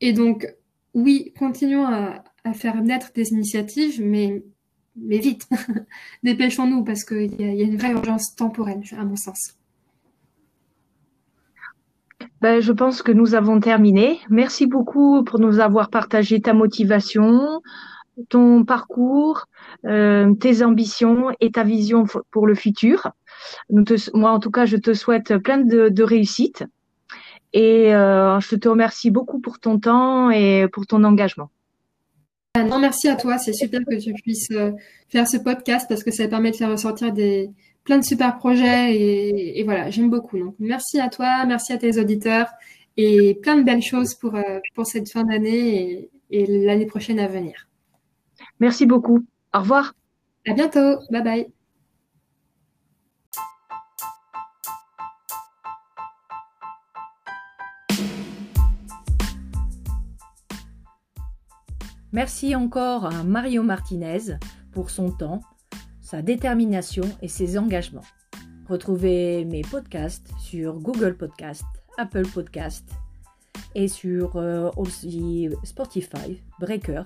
Et 0.00 0.12
donc, 0.12 0.46
oui, 0.94 1.32
continuons 1.38 1.86
à, 1.86 2.22
faire 2.54 2.80
naître 2.80 3.10
des 3.12 3.30
initiatives, 3.32 4.00
mais, 4.00 4.44
mais 4.96 5.18
vite. 5.18 5.48
Dépêchons-nous 6.22 6.84
parce 6.84 7.04
qu'il 7.04 7.40
y, 7.40 7.44
a 7.44 7.64
une 7.64 7.76
vraie 7.76 7.90
urgence 7.90 8.36
temporelle, 8.36 8.82
à 8.96 9.04
mon 9.04 9.16
sens. 9.16 9.56
Ben, 12.40 12.60
je 12.60 12.72
pense 12.72 13.02
que 13.02 13.12
nous 13.12 13.34
avons 13.34 13.58
terminé. 13.58 14.20
Merci 14.30 14.66
beaucoup 14.66 15.24
pour 15.24 15.40
nous 15.40 15.58
avoir 15.58 15.90
partagé 15.90 16.40
ta 16.40 16.54
motivation, 16.54 17.60
ton 18.28 18.64
parcours, 18.64 19.46
euh, 19.84 20.32
tes 20.34 20.62
ambitions 20.62 21.30
et 21.40 21.50
ta 21.50 21.64
vision 21.64 22.04
pour 22.30 22.46
le 22.46 22.54
futur. 22.54 23.10
moi, 24.14 24.30
en 24.30 24.38
tout 24.38 24.50
cas, 24.50 24.66
je 24.66 24.76
te 24.76 24.94
souhaite 24.94 25.36
plein 25.38 25.58
de, 25.58 25.88
de 25.88 26.02
réussite. 26.02 26.64
Et 27.56 27.94
euh, 27.94 28.38
je 28.38 28.54
te 28.54 28.68
remercie 28.68 29.10
beaucoup 29.10 29.40
pour 29.40 29.58
ton 29.58 29.78
temps 29.78 30.30
et 30.30 30.66
pour 30.70 30.86
ton 30.86 31.02
engagement. 31.04 31.48
Non, 32.54 32.78
merci 32.78 33.08
à 33.08 33.16
toi. 33.16 33.38
C'est 33.38 33.54
super 33.54 33.80
que 33.88 33.98
tu 33.98 34.12
puisses 34.12 34.50
euh, 34.50 34.72
faire 35.08 35.26
ce 35.26 35.38
podcast 35.38 35.86
parce 35.88 36.04
que 36.04 36.10
ça 36.10 36.28
permet 36.28 36.50
de 36.50 36.56
faire 36.56 36.70
ressortir 36.70 37.14
des, 37.14 37.48
plein 37.82 37.96
de 37.96 38.04
super 38.04 38.36
projets 38.36 38.94
et, 38.94 39.62
voilà, 39.64 39.88
j'aime 39.88 40.10
beaucoup. 40.10 40.38
Donc, 40.38 40.54
merci 40.58 41.00
à 41.00 41.08
toi, 41.08 41.46
merci 41.46 41.72
à 41.72 41.78
tes 41.78 41.98
auditeurs 41.98 42.48
et 42.98 43.38
plein 43.42 43.56
de 43.56 43.62
belles 43.62 43.82
choses 43.82 44.14
pour, 44.14 44.34
euh, 44.34 44.60
pour 44.74 44.86
cette 44.86 45.10
fin 45.10 45.24
d'année 45.24 46.10
et, 46.30 46.42
et 46.42 46.66
l'année 46.66 46.86
prochaine 46.86 47.18
à 47.18 47.26
venir. 47.26 47.68
Merci 48.60 48.84
beaucoup. 48.84 49.24
Au 49.54 49.60
revoir. 49.60 49.94
À 50.46 50.52
bientôt. 50.52 50.98
Bye 51.10 51.22
bye. 51.22 51.55
Merci 62.16 62.54
encore 62.54 63.04
à 63.04 63.24
Mario 63.24 63.62
Martinez 63.62 64.38
pour 64.72 64.88
son 64.88 65.10
temps 65.10 65.42
sa 66.00 66.22
détermination 66.22 67.04
et 67.20 67.28
ses 67.28 67.58
engagements. 67.58 68.06
Retrouvez 68.70 69.44
mes 69.44 69.60
podcasts 69.60 70.30
sur 70.38 70.78
Google 70.78 71.18
Podcast, 71.18 71.66
Apple 71.98 72.26
Podcast 72.26 72.88
et 73.74 73.86
sur 73.86 74.36
euh, 74.36 74.70
Spotify, 75.62 76.40
Breaker 76.58 77.02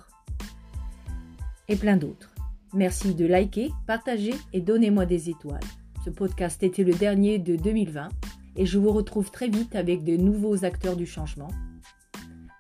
et 1.67 1.75
plein 1.75 1.97
d'autres. 1.97 2.33
Merci 2.73 3.17
de 3.17 3.27
liker, 3.27 3.73
partager 3.89 4.35
et 4.53 4.61
donnez-moi 4.61 5.07
des 5.07 5.29
étoiles. 5.29 5.59
Ce 6.05 6.11
podcast 6.11 6.63
était 6.63 6.85
le 6.85 6.95
dernier 6.95 7.41
de 7.41 7.57
2020 7.57 8.11
et 8.55 8.65
je 8.65 8.79
vous 8.79 8.93
retrouve 8.93 9.33
très 9.33 9.49
vite 9.49 9.75
avec 9.75 10.05
de 10.05 10.17
nouveaux 10.17 10.65
acteurs 10.65 10.95
du 10.95 11.07
changement. 11.07 11.51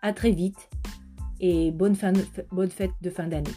À 0.02 0.12
très 0.12 0.32
vite 0.32 0.68
et 1.40 1.70
bonne, 1.70 1.96
fête 2.70 2.90
de 3.02 3.10
fin 3.10 3.26
d'année. 3.26 3.50